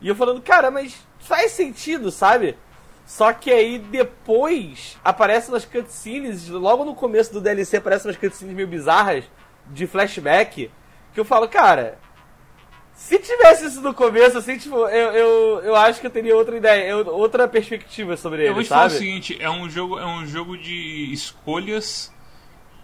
[0.00, 2.56] E eu falando, cara, mas faz sentido, sabe?
[3.10, 8.54] Só que aí depois aparecem nas cutscenes, logo no começo do DLC aparecem umas cutscenes
[8.54, 9.24] meio bizarras
[9.66, 10.70] de flashback,
[11.12, 11.98] que eu falo, cara,
[12.94, 16.56] se tivesse isso no começo, assim, tipo, eu, eu, eu acho que eu teria outra
[16.56, 18.94] ideia, eu- outra perspectiva sobre ele, Eu vou te falar sabe?
[18.94, 22.14] o seguinte, é um jogo, é um jogo de escolhas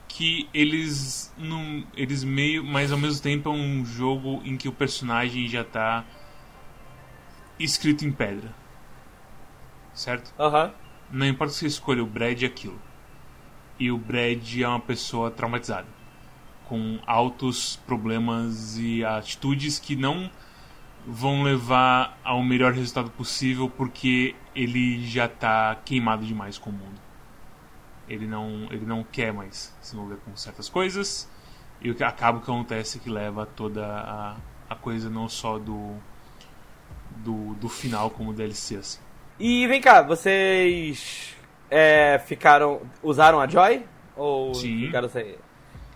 [0.08, 4.72] que eles não, eles meio, mas ao mesmo tempo é um jogo em que o
[4.72, 6.04] personagem já tá
[7.60, 8.52] escrito em pedra.
[9.96, 10.32] Certo?
[10.38, 10.72] Aham.
[11.10, 12.78] Não importa se você escolha o Brad é aquilo.
[13.78, 15.86] E o Brad é uma pessoa traumatizada.
[16.66, 20.30] Com altos problemas e atitudes que não
[21.06, 27.00] vão levar ao melhor resultado possível porque ele já tá queimado demais com o mundo.
[28.06, 31.30] Ele não, ele não quer mais se envolver com certas coisas.
[31.80, 34.36] E o que acaba que acontece é que leva toda a,
[34.68, 35.96] a coisa não só do,
[37.16, 38.76] do, do final como DLC.
[38.76, 39.05] Assim.
[39.38, 41.34] E vem cá, vocês
[41.70, 42.80] é, ficaram.
[43.02, 43.84] usaram a Joy?
[44.16, 44.86] Ou Sim.
[44.86, 45.34] ficaram sem.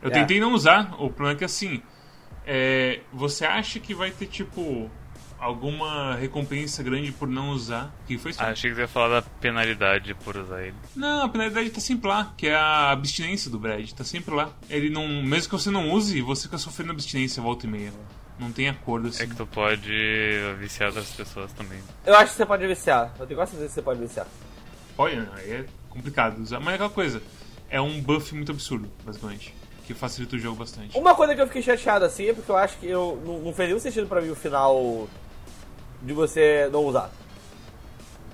[0.03, 0.11] Eu É.
[0.11, 1.83] tentei não usar, o problema é que assim.
[2.47, 4.91] é, você acha que vai ter tipo
[5.39, 7.95] alguma recompensa grande por não usar?
[8.07, 8.43] Que foi isso?
[8.43, 10.75] Ah, achei que você ia falar da penalidade por usar ele.
[10.97, 14.51] Não, a penalidade tá sempre lá, que é a abstinência do Brad, tá sempre lá.
[14.69, 15.07] Ele não.
[15.23, 17.93] Mesmo que você não use, você fica sofrendo abstinência volta e meia.
[18.41, 19.25] Não tem acordo assim.
[19.25, 19.93] É que tu pode
[20.59, 21.79] viciar outras pessoas também.
[22.07, 23.15] Eu acho que você pode viciar.
[23.19, 24.27] Eu tenho quase certeza que você pode viciar.
[24.97, 26.59] Olha, aí é complicado usar.
[26.59, 27.23] Mas é aquela coisa.
[27.69, 29.55] É um buff muito absurdo, basicamente.
[29.87, 30.97] Que facilita o jogo bastante.
[30.97, 33.53] Uma coisa que eu fiquei chateado assim é porque eu acho que eu, não, não
[33.53, 35.07] fez nenhum sentido pra mim o final
[36.01, 37.11] de você não usar.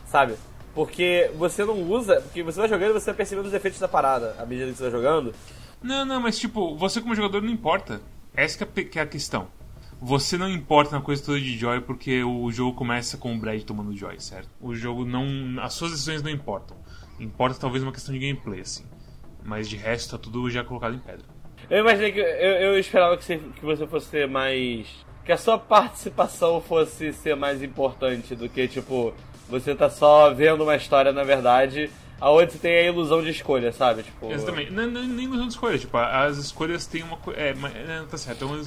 [0.07, 0.37] Sabe?
[0.73, 3.89] Porque você não usa, porque você vai jogando e você vai percebendo os efeitos da
[3.89, 5.35] parada à medida que você vai jogando.
[5.83, 8.01] Não, não, mas tipo, você como jogador não importa.
[8.37, 9.49] Essa que é a é a questão.
[10.01, 13.63] Você não importa na coisa toda de Joy porque o jogo começa com o Brad
[13.63, 14.49] tomando Joy, certo?
[14.61, 15.27] O jogo não.
[15.63, 16.77] As suas decisões não importam.
[17.19, 18.85] Importa talvez uma questão de gameplay, assim.
[19.43, 21.25] Mas de resto tá tudo já colocado em pedra.
[21.71, 22.21] Eu imaginei que.
[22.21, 22.27] Eu,
[22.73, 24.87] eu esperava que você, que você fosse ser mais.
[25.25, 29.15] Que a sua participação fosse ser mais importante do que, tipo,
[29.49, 31.91] você tá só vendo uma história, na verdade,
[32.21, 34.03] aonde você tem a ilusão de escolha, sabe?
[34.03, 34.31] Tipo.
[34.31, 34.71] Exatamente.
[34.73, 35.79] Não, não, nem ilusão de escolha.
[35.79, 37.41] Tipo, as escolhas têm uma coisa.
[37.41, 38.45] É, mas, é, tá certo.
[38.45, 38.65] é uma-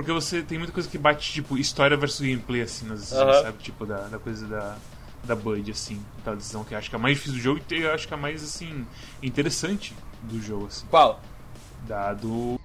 [0.00, 3.58] porque você tem muita coisa que bate, tipo, história versus gameplay, assim, nas decisões, sabe?
[3.62, 4.76] Tipo, da, da coisa da.
[5.22, 7.60] Da Bud, assim, aquela decisão que eu acho que é a mais difícil do jogo
[7.70, 8.86] e eu acho que é a mais, assim,
[9.22, 10.86] interessante do jogo, assim.
[10.88, 11.20] Qual?
[11.86, 12.58] Da do.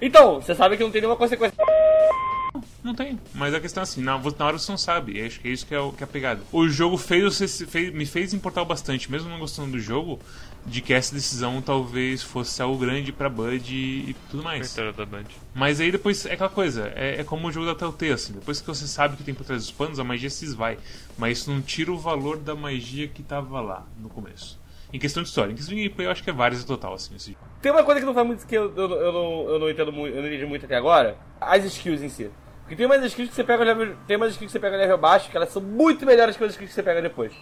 [0.00, 1.56] Então, você sabe que não tem nenhuma consequência.
[2.82, 3.20] Não tem.
[3.32, 5.12] Mas a questão é assim, na, na hora você não sabe.
[5.12, 6.40] E acho que é isso que é, o, que é a pegada.
[6.50, 7.38] O jogo fez,
[7.68, 10.18] fez- me fez importar bastante, mesmo não gostando do jogo,
[10.64, 14.68] de que essa decisão talvez fosse algo grande pra Bud e, tudo mais.
[15.54, 18.32] Mas aí depois é aquela coisa, é, é como o jogo da Telltale, assim.
[18.34, 20.78] Depois que você sabe o que tem por trás dos panos, a magia se esvai.
[21.18, 24.60] Mas isso não tira o valor da magia que tava lá no começo.
[24.92, 27.16] Em questão de história, em questão de gameplay, eu acho que é várias total, assim,
[27.16, 27.44] esse jogo.
[27.62, 29.90] Tem uma coisa que não faz muito que eu, eu, eu não, eu não entendo
[29.90, 31.16] muito, eu não entendi muito até agora.
[31.40, 32.30] As skills em si.
[32.60, 34.98] Porque tem umas skills que você pega level, tem umas skills que você pega level
[34.98, 37.32] baixo, que elas são muito melhores que as skills que você pega depois.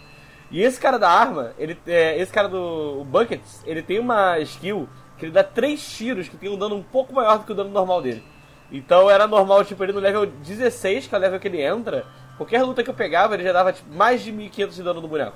[0.51, 4.87] E esse cara da arma, ele é, esse cara do Buckets, ele tem uma skill
[5.17, 7.55] que ele dá três tiros que tem um dano um pouco maior do que o
[7.55, 8.23] dano normal dele.
[8.71, 12.05] Então era normal, tipo, ele no level 16, que é o level que ele entra,
[12.37, 15.07] qualquer luta que eu pegava, ele já dava tipo, mais de 1500 de dano no
[15.07, 15.35] boneco.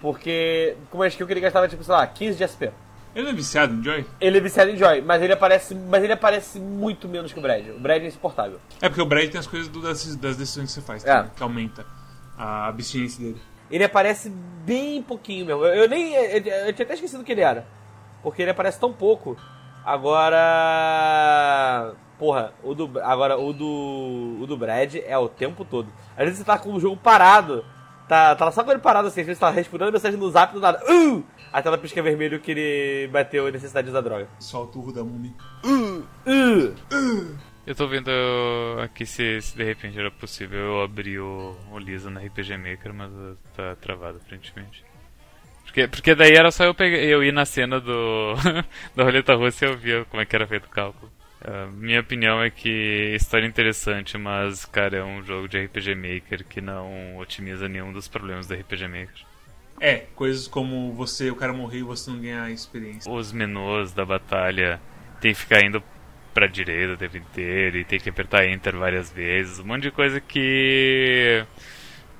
[0.00, 2.70] Porque com uma skill que ele gastava, tipo, sei lá, 15 de SP.
[3.14, 4.04] Ele é viciado em Joy?
[4.20, 7.42] Ele é viciado em Joy, mas ele aparece, mas ele aparece muito menos que o
[7.42, 7.68] Brad.
[7.68, 8.58] O Brad é insuportável.
[8.82, 11.22] É porque o Brad tem as coisas do- das, das decisões que você faz, É.
[11.22, 11.30] tá?
[11.34, 11.86] que aumenta
[12.36, 13.40] a abstinência dele.
[13.74, 14.30] Ele aparece
[14.64, 15.64] bem pouquinho mesmo.
[15.64, 16.14] Eu, eu nem.
[16.14, 17.66] Eu, eu tinha até esquecido que ele era.
[18.22, 19.36] Porque ele aparece tão pouco.
[19.84, 20.32] Agora.
[22.16, 23.00] Porra, o do.
[23.00, 24.36] Agora, o do.
[24.40, 25.88] O do Brad é o tempo todo.
[26.16, 27.64] Às vezes você tá com o jogo parado.
[28.06, 30.54] Tá, tá só com ele parado assim, às vezes você tá respondendo mensagem no zap
[30.54, 30.80] do nada.
[30.88, 31.24] Uh!
[31.52, 34.28] A tela pisca vermelho que ele bateu a necessidade de usar droga.
[34.38, 35.32] Solta o da múmia.
[35.64, 36.04] Uh!
[37.66, 38.10] Eu tô vendo
[38.82, 42.92] aqui se, se de repente era possível eu abrir o, o Lisa na RPG Maker,
[42.92, 43.10] mas
[43.56, 44.84] tá travado aparentemente.
[45.64, 48.34] Porque, porque daí era só eu, pegar, eu ir na cena do
[48.94, 51.10] da roleta russa e eu via como é que era feito o cálculo.
[51.40, 56.44] Uh, minha opinião é que história interessante, mas, cara, é um jogo de RPG Maker
[56.44, 59.26] que não otimiza nenhum dos problemas do RPG Maker.
[59.80, 63.10] É, coisas como você, o cara morrer e você não ganhar experiência.
[63.10, 64.80] Os menus da batalha
[65.20, 65.82] tem que ficar indo
[66.34, 69.60] pra direita o tempo inteiro e tem que apertar Enter várias vezes.
[69.60, 71.44] Um monte de coisa que.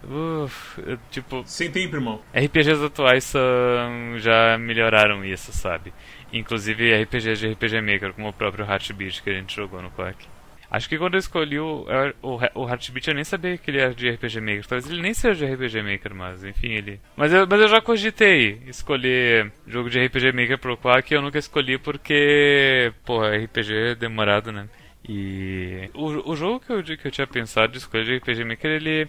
[0.05, 1.43] Uf, tipo.
[1.45, 2.23] Sem tempo, irmão.
[2.33, 5.93] RPGs atuais são, já melhoraram isso, sabe?
[6.33, 10.34] Inclusive RPGs de RPG Maker, como o próprio Heartbeat que a gente jogou no Quack.
[10.75, 11.87] Acho que quando eu escolhi o,
[12.21, 14.67] o, o Heartbeat eu nem sabia que ele era de RPG Maker.
[14.67, 17.01] Talvez ele nem seja de RPG Maker, mas enfim, ele.
[17.17, 21.23] Mas eu, mas eu já cogitei escolher jogo de RPG Maker pro Quack e eu
[21.23, 22.93] nunca escolhi porque.
[23.05, 24.69] Porra, RPG é demorado, né?
[25.09, 25.89] E.
[25.95, 29.09] O, o jogo que eu, que eu tinha pensado de escolher de RPG Maker, ele.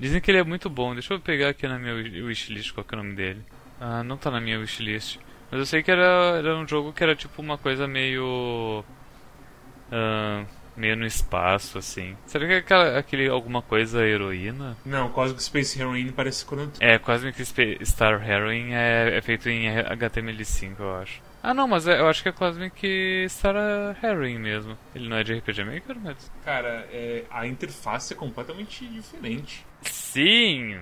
[0.00, 0.94] Dizem que ele é muito bom.
[0.94, 3.40] Deixa eu pegar aqui na minha wishlist qual é o nome dele.
[3.80, 5.20] Ah, não tá na minha wishlist.
[5.48, 8.84] Mas eu sei que era, era um jogo que era tipo uma coisa meio.
[9.92, 12.16] Uh, meio no espaço, assim.
[12.26, 14.76] Será que é aquela, aquele alguma coisa heroína?
[14.84, 16.72] Não, Cosmic Space Heroine parece quando.
[16.80, 17.44] É, Cosmic
[17.84, 21.22] Star Heroine é, é feito em HTML5, eu acho.
[21.42, 23.54] Ah, não, mas é, eu acho que é Cosmic Star
[24.02, 24.78] Heroine mesmo.
[24.94, 26.30] Ele não é de RPG Maker, mas.
[26.44, 29.66] Cara, é, a interface é completamente diferente.
[29.82, 30.78] Sim!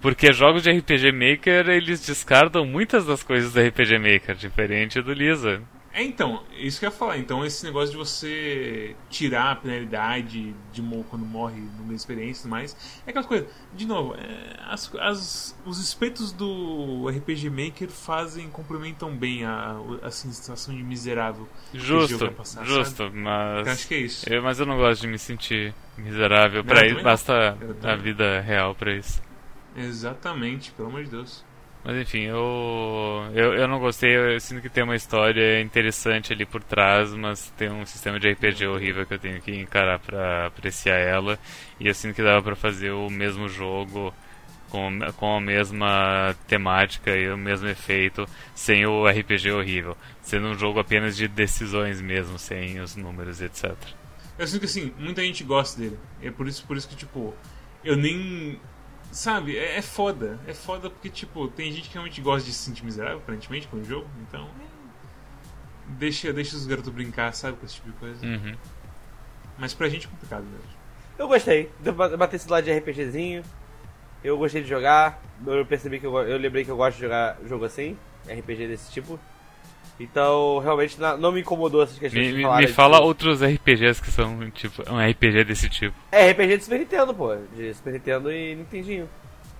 [0.00, 5.12] Porque jogos de RPG Maker eles descartam muitas das coisas do RPG Maker, diferente do
[5.12, 5.62] Lisa.
[5.96, 7.16] É, então, isso que eu ia falar.
[7.16, 12.50] Então, esse negócio de você tirar a penalidade de quando morre meio experiência e tudo
[12.50, 12.76] mais,
[13.06, 13.46] é aquela coisa.
[13.72, 20.08] De novo, é, as, as, os espetos do RPG Maker fazem, complementam bem a, a,
[20.08, 21.48] a sensação de miserável.
[21.72, 23.16] Justo, passar, justo, sabe?
[23.16, 23.66] mas.
[23.66, 24.28] Eu acho que é isso.
[24.28, 26.62] Eu, mas eu não gosto de me sentir miserável.
[26.62, 29.22] Não, pra isso, basta a vida real pra isso.
[29.74, 31.42] Exatamente, pelo amor de Deus.
[31.86, 36.44] Mas enfim, eu, eu, eu não gostei, eu sinto que tem uma história interessante ali
[36.44, 40.48] por trás, mas tem um sistema de RPG horrível que eu tenho que encarar para
[40.48, 41.38] apreciar ela.
[41.78, 44.12] E eu sinto que dava para fazer o mesmo jogo
[44.68, 49.96] com, com a mesma temática e o mesmo efeito sem o RPG horrível.
[50.22, 53.76] Sendo um jogo apenas de decisões mesmo, sem os números etc.
[54.36, 55.96] Eu sinto que assim, muita gente gosta dele.
[56.20, 57.32] É por isso, por isso que, tipo,
[57.84, 58.58] eu nem
[59.16, 60.38] Sabe, é, é, foda.
[60.46, 63.78] É foda porque, tipo, tem gente que realmente gosta de se sentir miserável, aparentemente, com
[63.78, 64.06] o jogo.
[64.20, 64.46] Então.
[65.86, 68.26] Deixa, deixa os garotos brincar, sabe, com esse tipo de coisa.
[68.26, 68.54] Uhum.
[69.56, 70.68] Mas pra gente é complicado mesmo.
[71.18, 71.72] Eu gostei.
[71.80, 73.42] De bater esse lado de RPGzinho.
[74.22, 75.18] Eu gostei de jogar.
[75.46, 77.96] Eu percebi que eu, eu lembrei que eu gosto de jogar jogo assim.
[78.28, 79.18] RPG desse tipo.
[79.98, 83.06] Então, realmente, não me incomodou essas questões me, Me fala tipo...
[83.06, 85.96] outros RPGs que são, tipo, um RPG desse tipo.
[86.12, 87.34] É, RPG de Super Nintendo, pô.
[87.56, 89.08] De Super Nintendo e Nintendinho.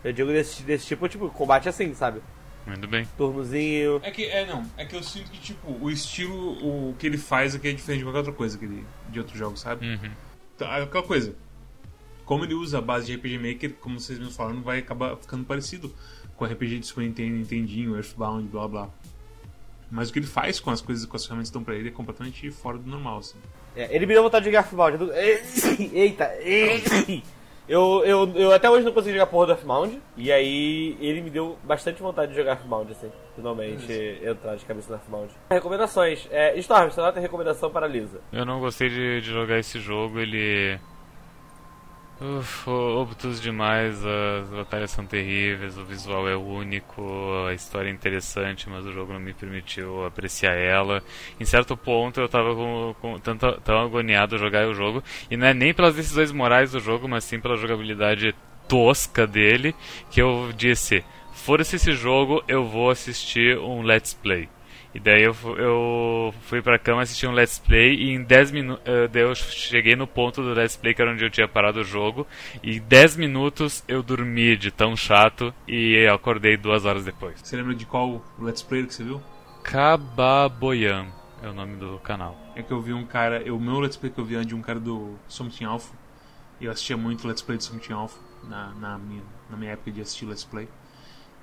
[0.04, 2.20] Eu digo desse, desse tipo, tipo, combate assim, sabe?
[2.66, 3.06] Muito bem.
[3.16, 4.00] Turnozinho.
[4.02, 4.64] É que, é, não.
[4.76, 6.34] É que eu sinto que, tipo, o estilo,
[6.90, 9.38] o que ele faz aqui é diferente de qualquer outra coisa que ele, de outros
[9.38, 9.86] jogos, sabe?
[9.86, 10.10] Uhum.
[10.54, 11.34] Então, é aquela coisa.
[12.24, 15.44] Como ele usa a base de RPG Maker, como vocês me falaram, vai acabar ficando
[15.44, 15.94] parecido
[16.36, 18.90] com o RPG de Super Nintendo, Nintendinho, Earthbound, blá blá.
[19.90, 21.88] Mas o que ele faz com as coisas, com as ferramentas que estão pra ele
[21.88, 23.38] é completamente fora do normal, assim.
[23.76, 25.12] É, ele me deu vontade de jogar Earthbound.
[25.92, 26.30] Eita!
[27.68, 30.00] Eu, eu, eu até hoje não consegui jogar porra do Earthbound.
[30.16, 33.10] E aí ele me deu bastante vontade de jogar Earthbound, assim.
[33.34, 34.28] Finalmente Isso.
[34.28, 35.32] entrar de cabeça no Earthbound.
[35.50, 36.28] Recomendações.
[36.30, 38.20] É, Storm, você nota recomendação para a Lisa.
[38.32, 40.78] Eu não gostei de, de jogar esse jogo, ele
[42.18, 47.02] Uf, obtuso demais, as batalhas são terríveis, o visual é único,
[47.46, 51.02] a história é interessante, mas o jogo não me permitiu apreciar ela.
[51.38, 55.46] Em certo ponto eu tava com, com tanto, tão agoniado jogar o jogo, e não
[55.46, 58.34] é nem pelas decisões morais do jogo, mas sim pela jogabilidade
[58.66, 59.74] tosca dele,
[60.10, 61.04] que eu disse,
[61.34, 64.48] fora-se esse jogo, eu vou assistir um Let's Play.
[64.96, 68.82] E daí eu, eu fui pra cama assistir um Let's Play e em 10 minutos.
[68.86, 71.84] Uh, eu cheguei no ponto do Let's Play que era onde eu tinha parado o
[71.84, 72.26] jogo.
[72.62, 77.38] E em 10 minutos eu dormi de tão chato e acordei duas horas depois.
[77.42, 79.20] Você lembra de qual Let's Play que você viu?
[79.62, 81.08] Kababoyan
[81.42, 82.34] é o nome do canal.
[82.54, 83.52] É que eu vi um cara.
[83.52, 85.94] O meu Let's Play que eu vi é de um cara do Something Alpha.
[86.58, 89.90] E eu assistia muito Let's Play do Something Alpha na, na, minha, na minha época
[89.90, 90.66] de assistir Let's Play.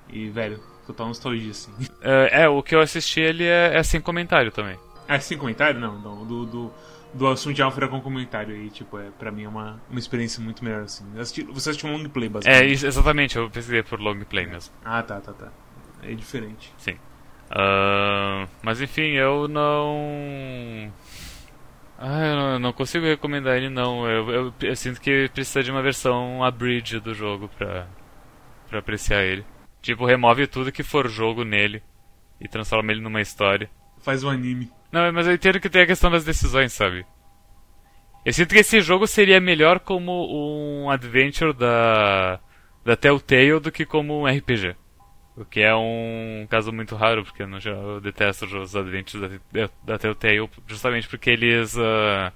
[0.08, 1.72] E, velho, total nostalgia, assim.
[2.00, 4.78] É, é, o que eu assisti ele é, é sem comentário também.
[5.08, 5.80] É sem comentário?
[5.80, 6.24] Não, não.
[6.24, 6.72] Do, do,
[7.12, 10.42] do assunto de Alpha com comentário aí, tipo, é, pra mim é uma, uma experiência
[10.42, 11.04] muito melhor, assim.
[11.18, 12.62] Assisti, você assistiu um long play, basicamente.
[12.62, 14.74] É, isso, exatamente, eu pesquisei por long play mesmo.
[14.84, 15.48] Ah, tá, tá, tá.
[16.02, 16.72] É diferente.
[16.76, 16.96] Sim.
[17.50, 20.92] Uh, mas enfim, eu não.
[21.98, 24.08] Ah, eu não, eu não consigo recomendar ele não.
[24.08, 27.86] Eu, eu, eu sinto que precisa de uma versão abridged do jogo pra,
[28.68, 29.44] pra apreciar ele.
[29.84, 31.82] Tipo, remove tudo que for jogo nele
[32.40, 33.68] e transforma ele numa história.
[34.00, 34.72] Faz um anime.
[34.90, 37.04] Não, mas eu entendo que tem a questão das decisões, sabe?
[38.24, 40.26] Eu sinto que esse jogo seria melhor como
[40.82, 42.40] um adventure da,
[42.82, 44.74] da Telltale do que como um RPG.
[45.36, 49.68] O que é um caso muito raro, porque no geral eu detesto os adventures da,
[49.84, 51.76] da Telltale justamente porque eles.
[51.76, 52.32] Uh,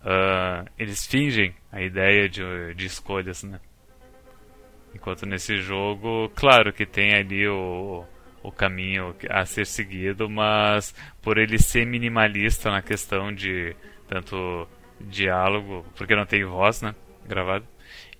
[0.00, 3.60] uh, eles fingem a ideia de, de escolhas, né?
[4.96, 8.02] Enquanto nesse jogo, claro que tem ali o,
[8.42, 13.76] o caminho a ser seguido, mas por ele ser minimalista na questão de
[14.08, 14.66] tanto
[14.98, 16.94] diálogo, porque não tem voz, né?
[17.28, 17.66] Gravado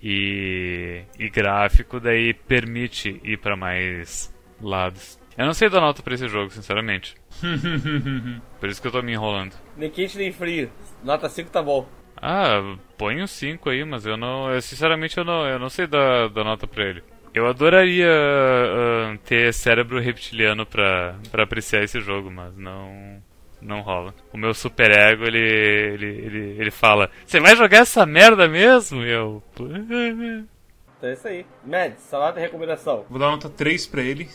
[0.02, 5.18] e, e gráfico, daí permite ir para mais lados.
[5.36, 7.14] Eu não sei dar nota pra esse jogo, sinceramente.
[8.60, 9.54] Por isso que eu tô me enrolando.
[9.76, 10.70] Nem quente nem frio.
[11.02, 11.88] Nota 5 tá bom.
[12.16, 14.52] Ah, põe um 5 aí, mas eu não.
[14.52, 17.02] Eu, sinceramente eu não, eu não sei dar, dar nota pra ele.
[17.34, 23.22] Eu adoraria uh, ter cérebro reptiliano pra, pra apreciar esse jogo, mas não
[23.60, 24.14] não rola.
[24.32, 29.02] O meu super ego, ele, ele, ele, ele fala: Você vai jogar essa merda mesmo?
[29.02, 29.42] E eu.
[29.58, 31.46] Então é isso aí.
[31.64, 33.04] Mads, salada e recomendação.
[33.08, 34.28] Vou dar nota 3 pra ele.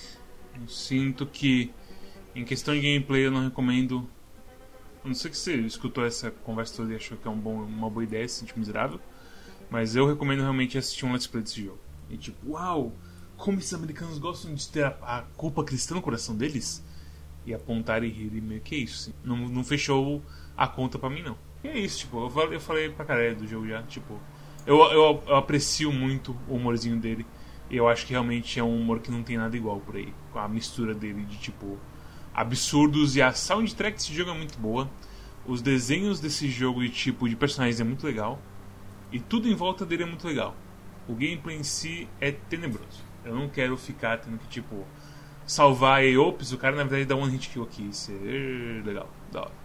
[0.60, 1.74] Eu sinto que,
[2.36, 4.08] em questão de gameplay, eu não recomendo.
[5.04, 7.90] Não sei que você escutou essa conversa toda e achou que é um bom, uma
[7.90, 9.00] boa ideia, se sentir miserável.
[9.70, 11.80] Mas eu recomendo realmente assistir um let's play desse jogo.
[12.10, 12.94] E tipo, uau!
[13.38, 16.84] Como esses americanos gostam de ter a, a culpa cristã no coração deles?
[17.46, 19.10] e apontar e rir e meio que é isso.
[19.10, 19.14] Assim.
[19.24, 20.22] Não, não fechou
[20.56, 21.38] a conta pra mim, não.
[21.64, 24.20] E é isso, tipo, eu falei, eu falei pra caralho do jogo já, tipo.
[24.66, 27.26] Eu, eu, eu, aprecio muito o humorzinho dele.
[27.70, 30.14] Eu acho que realmente é um humor que não tem nada igual por aí.
[30.36, 31.80] A mistura dele de tipo
[32.34, 34.90] absurdos e a soundtrack desse jogo é muito boa.
[35.46, 38.40] Os desenhos desse jogo de tipo de personagens é muito legal.
[39.12, 40.56] E tudo em volta dele é muito legal.
[41.08, 43.04] O gameplay em si é tenebroso.
[43.26, 44.86] Eu não quero ficar tendo que tipo
[45.46, 47.88] salvar e ops, o cara na verdade dá um hit kill aqui.
[47.90, 49.62] Isso é legal, da hora.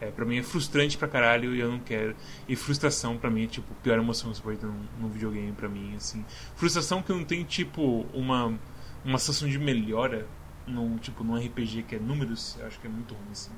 [0.00, 2.14] É, pra mim é frustrante pra caralho e eu não quero.
[2.48, 5.08] E frustração pra mim é tipo a pior emoção que você pode ter num, num
[5.08, 6.24] videogame pra mim, assim.
[6.54, 8.56] Frustração que não tem tipo uma,
[9.04, 10.26] uma sensação de melhora
[10.68, 13.52] num, tipo, num RPG que é números, eu acho que é muito ruim assim.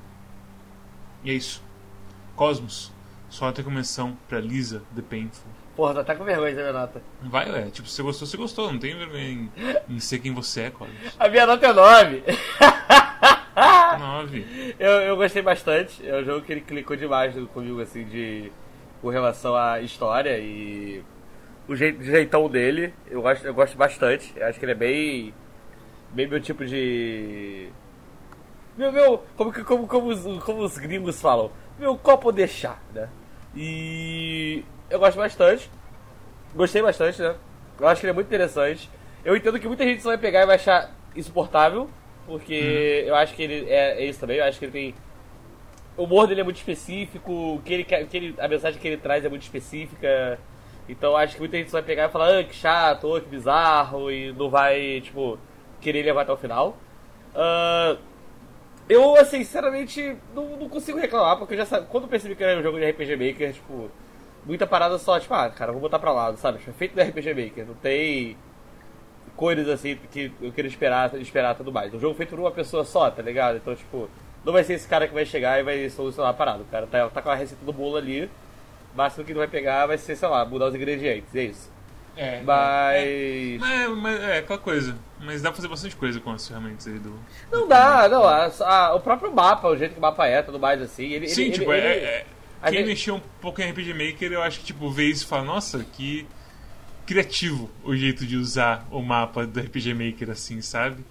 [1.23, 1.63] E é isso.
[2.35, 2.91] Cosmos,
[3.29, 5.51] só até menção pra Lisa The Painful.
[5.75, 7.01] Porra, tá até com vergonha da minha nota.
[7.21, 7.69] Vai, ué.
[7.71, 8.71] Tipo, se você gostou, você gostou.
[8.71, 9.51] Não tem vergonha em,
[9.89, 11.15] em ser quem você é, Collins.
[11.17, 12.23] A minha nota é 9.
[13.99, 14.75] 9.
[14.79, 16.07] Eu, eu gostei bastante.
[16.07, 18.51] É um jogo que ele clicou demais comigo, assim, de.
[19.01, 21.03] com relação à história e.
[21.67, 22.93] o jeito, jeitão dele.
[23.09, 24.33] Eu gosto, eu gosto bastante.
[24.35, 25.33] Eu acho que ele é bem.
[26.13, 27.69] Bem meu tipo de.
[28.77, 29.23] Meu, meu.
[29.35, 31.51] Como, como, como, os, como os gringos falam?
[31.79, 33.09] Meu copo deixar, né?
[33.55, 35.69] E eu gosto bastante.
[36.55, 37.35] Gostei bastante, né?
[37.79, 38.89] Eu acho que ele é muito interessante.
[39.23, 41.89] Eu entendo que muita gente só vai pegar e vai achar insuportável,
[42.25, 43.09] porque uhum.
[43.09, 44.37] eu acho que ele é, é, isso também.
[44.37, 44.95] Eu acho que ele tem.
[45.97, 48.97] O humor dele é muito específico, o que ele, que ele, a mensagem que ele
[48.97, 50.39] traz é muito específica.
[50.87, 53.27] Então acho que muita gente só vai pegar e falar, ah, que chato, oh, que
[53.27, 55.37] bizarro, e não vai, tipo,
[55.81, 56.77] querer levar até o final.
[57.35, 57.97] Uh,
[58.87, 62.43] eu, assim, sinceramente, não, não, consigo reclamar, porque eu já sabe, quando eu percebi que
[62.43, 63.89] era um jogo de RPG Maker, tipo,
[64.45, 66.59] muita parada só, tipo, ah, cara, vou botar pra lado, sabe?
[66.59, 68.37] Foi feito do RPG Maker, não tem
[69.35, 71.93] cores assim que eu queria esperar, esperar tudo mais.
[71.93, 73.57] O jogo feito por uma pessoa só, tá ligado?
[73.57, 74.09] Então, tipo,
[74.43, 76.63] não vai ser esse cara que vai chegar e vai solucionar a parada.
[76.63, 78.25] O cara tá, tá com a receita do bolo ali,
[78.93, 81.71] o máximo que ele vai pegar vai ser, sei lá, mudar os ingredientes, é isso.
[82.15, 82.41] É.
[82.41, 82.97] Mas.
[82.97, 84.97] É, é, mas, é, aquela coisa.
[85.19, 87.13] Mas dá pra fazer bastante coisa com as ferramentas aí do.
[87.51, 88.23] Não dá, não.
[88.25, 91.11] A, a, o próprio mapa, o jeito que o mapa é, tudo mais assim.
[91.11, 92.25] Ele, Sim, ele, tipo, ele, é, ele, é
[92.69, 92.87] quem gente...
[92.87, 95.83] mexeu um pouco em RPG Maker, eu acho que, tipo, vê isso e fala, nossa,
[95.93, 96.27] que
[97.05, 101.03] criativo o jeito de usar o mapa do RPG Maker, assim, sabe?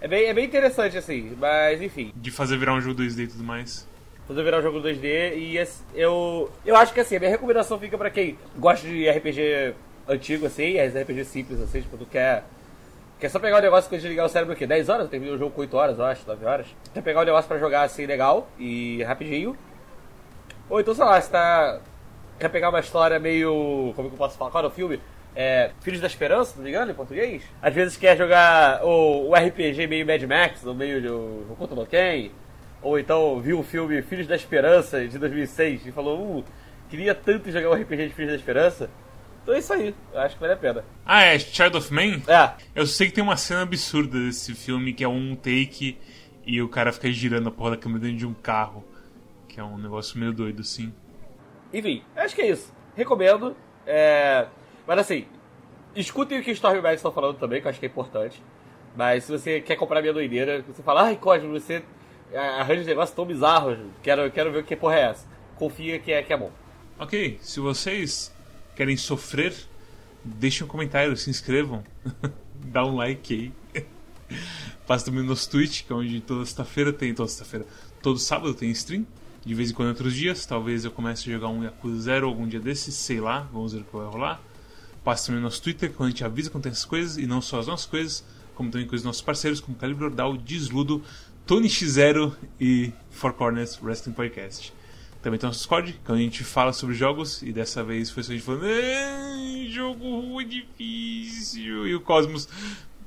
[0.00, 2.12] É bem, é bem interessante, assim, mas enfim.
[2.16, 3.86] De fazer virar um jogo 2D e tudo mais.
[4.26, 5.56] Fazer virar um jogo 2D e
[5.94, 9.74] eu, eu acho que, assim, a minha recomendação fica pra quem gosta de RPG
[10.08, 12.44] antigo, assim, RPG simples, assim, tipo, tu quer...
[13.20, 15.04] Quer só pegar o negócio que ligar o cérebro aqui, 10 horas?
[15.04, 16.66] Eu terminei o jogo com 8 horas, eu acho, 9 horas.
[16.92, 19.56] Quer pegar o negócio pra jogar assim legal e rapidinho.
[20.68, 21.80] Ou então, sei lá, você tá.
[22.38, 23.92] Quer pegar uma história meio.
[23.94, 24.50] Como que eu posso falar?
[24.50, 25.00] Qual é o filme?
[25.36, 27.42] É, Filhos da Esperança, me engano, em português?
[27.60, 31.86] Às vezes quer jogar o, o RPG meio Mad Max, no meio de Hokuto no
[31.86, 32.30] Ken.
[32.80, 36.44] Ou então viu o filme Filhos da Esperança, de 2006, e falou, uh,
[36.88, 38.90] queria tanto jogar o RPG de Filhos da Esperança.
[39.44, 40.84] Então é isso aí, eu acho que vale a pena.
[41.04, 42.22] Ah, é Child of Man?
[42.26, 42.54] É.
[42.74, 45.98] Eu sei que tem uma cena absurda desse filme, que é um take
[46.46, 48.84] e o cara fica girando a porra da câmera dentro de um carro
[49.46, 50.92] Que é um negócio meio doido, sim.
[51.72, 52.72] Enfim, acho que é isso.
[52.96, 53.54] Recomendo.
[53.86, 54.46] É...
[54.86, 55.26] Mas assim,
[55.94, 58.42] escutem o que o Stormback estão falando também, que eu acho que é importante.
[58.96, 61.82] Mas se você quer comprar minha doideira, você fala, ai Cosmo, você
[62.34, 65.26] arranja um negócio tão bizarro, quero, quero ver o que porra é essa.
[65.56, 66.50] Confia que é, que é bom.
[66.98, 68.33] Ok, se vocês
[68.74, 69.54] querem sofrer,
[70.24, 71.84] deixem um comentário, se inscrevam,
[72.64, 73.52] dá um like aí.
[74.86, 77.66] Passa também no nosso Twitch, que é onde toda sexta-feira tem, toda sexta-feira,
[78.02, 79.06] todo sábado tem stream.
[79.44, 82.48] De vez em quando outros dias, talvez eu comece a jogar um Yakuza Zero algum
[82.48, 84.40] dia desses, sei lá, vamos ver o que vai rolar.
[85.04, 87.42] Passa também no nosso Twitter, quando a gente avisa quando tem essas coisas, e não
[87.42, 91.02] só as nossas coisas, como também coisas dos nossos parceiros, como Calibre Ordal, Desludo,
[91.46, 94.72] Tony X0 e Four Corners Wrestling Podcast.
[95.24, 98.10] Também tem o nosso Discord, que é a gente fala sobre jogos, e dessa vez
[98.10, 98.62] foi só a gente falando,
[99.70, 102.46] jogo ruim, difícil, e o Cosmos,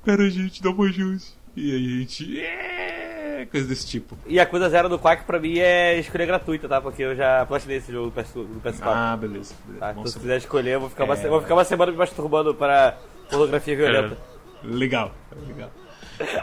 [0.03, 1.33] pera gente, dá uma chance.
[1.55, 4.17] E a gente, é, coisa desse tipo.
[4.25, 6.81] E a coisa zero do Quack pra mim é escolha gratuita, tá?
[6.81, 8.15] Porque eu já platinei esse jogo do
[8.61, 8.81] PS4.
[8.83, 9.53] Ah, beleza.
[9.65, 9.79] beleza.
[9.79, 9.91] Tá?
[9.91, 11.17] Então se quiser escolher, eu vou ficar, uma, É.
[11.17, 12.97] se- vou ficar uma semana me masturbando para
[13.29, 14.17] pornografia violenta.
[14.63, 15.13] Legal,
[15.47, 15.71] legal.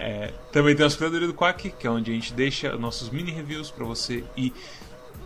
[0.00, 3.32] É, também tem a Curadoria do Quack, que é onde a gente deixa nossos mini
[3.32, 4.52] reviews pra você ir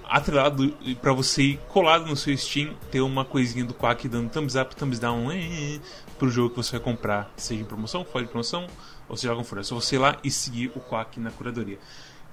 [0.08, 4.54] atrelado, pra você ir colado no seu Steam, ter uma coisinha do Quack dando thumbs
[4.54, 5.80] up, thumbs down eh,
[6.18, 8.66] pro jogo que você vai comprar, seja em promoção, fora de promoção,
[9.08, 9.58] ou seja, algum for.
[9.58, 11.78] É só você ir lá e seguir o Quack na curadoria.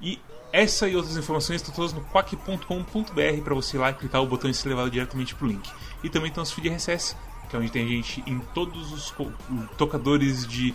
[0.02, 0.20] E
[0.52, 4.28] essa e outras informações estão todas no quack.com.br para você ir lá e clicar o
[4.28, 5.70] botão e ser levado diretamente pro link.
[6.04, 7.16] E também tem nosso feed RSS,
[7.50, 9.14] que é onde tem gente em todos os
[9.78, 10.74] tocadores de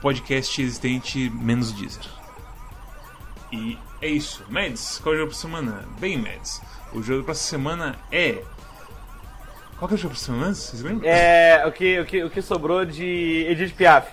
[0.00, 2.19] podcast existente, menos Deezer.
[3.52, 4.44] E é isso.
[4.48, 5.84] Mads, qual é o jogo pra semana?
[5.98, 6.60] Bem, Mads,
[6.92, 8.42] o jogo pra semana é.
[9.78, 10.54] Qual que é o jogo pra semana?
[10.54, 11.08] Vocês lembram?
[11.08, 14.08] É, o que, o, que, o que sobrou de Edith Piaf.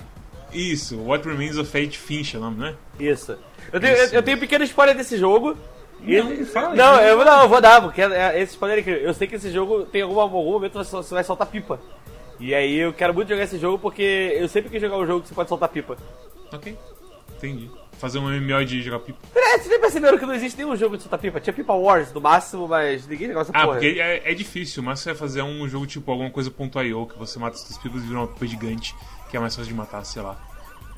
[0.54, 2.76] Isso, What Remains of Edith Finch é o nome, não é?
[3.00, 3.38] Isso.
[3.72, 4.14] Eu tenho, Isso.
[4.16, 5.58] eu, eu tenho um pequeno spoiler desse jogo.
[6.02, 6.78] E- Não, fala aí.
[6.78, 8.06] não, eu, não, eu vou dar, porque é-
[8.38, 11.24] é- esse spoiler aqui, eu sei que esse jogo tem algum, algum momento você vai
[11.24, 11.80] soltar pipa.
[12.40, 15.22] E aí eu quero muito jogar esse jogo porque eu sempre quis jogar um jogo
[15.22, 15.98] que você pode soltar pipa.
[16.54, 16.78] Ok,
[17.36, 17.70] entendi.
[18.00, 19.18] Fazer um MMO de jogar pipa.
[19.36, 21.39] É, vocês nem perceberam que não existe nenhum jogo de soltar pipa?
[21.39, 23.80] Tinha Pipa Wars no máximo, mas ninguém dessa Ah, porra.
[23.80, 26.54] porque é, é difícil, mas você vai fazer um jogo tipo alguma coisa
[26.86, 28.95] .io que você mata os seus pipas e vira uma pipa gigante,
[29.32, 30.38] que é mais fácil de matar, sei lá.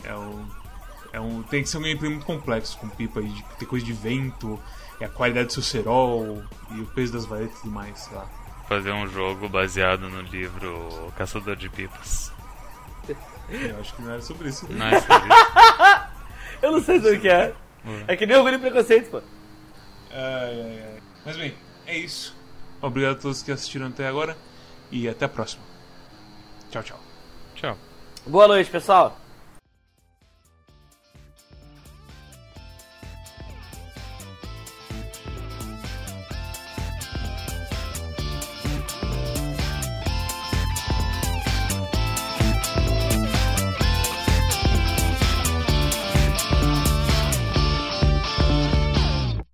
[0.03, 0.45] É um.
[1.13, 1.41] É um.
[1.43, 4.59] Tem que ser um gameplay muito complexo, com pipa e ter coisa de vento,
[4.99, 8.17] e a qualidade do seu cerol, e o peso das varetas e tudo mais, sei
[8.17, 8.27] lá.
[8.67, 12.31] Fazer um jogo baseado no livro Caçador de Pipas.
[13.49, 14.67] Eu acho que não era sobre isso.
[14.69, 15.98] Não é sobre isso?
[16.61, 17.53] Eu não sei sobre o que é.
[18.07, 19.21] É que nem orgulho e preconceito, pô.
[20.11, 21.01] Ai, ai, ai.
[21.25, 21.53] Mas bem,
[21.85, 22.35] é isso.
[22.81, 24.37] Obrigado a todos que assistiram até agora
[24.91, 25.63] e até a próxima.
[26.71, 26.99] Tchau, tchau.
[27.55, 27.77] Tchau.
[28.25, 29.17] Boa noite, pessoal.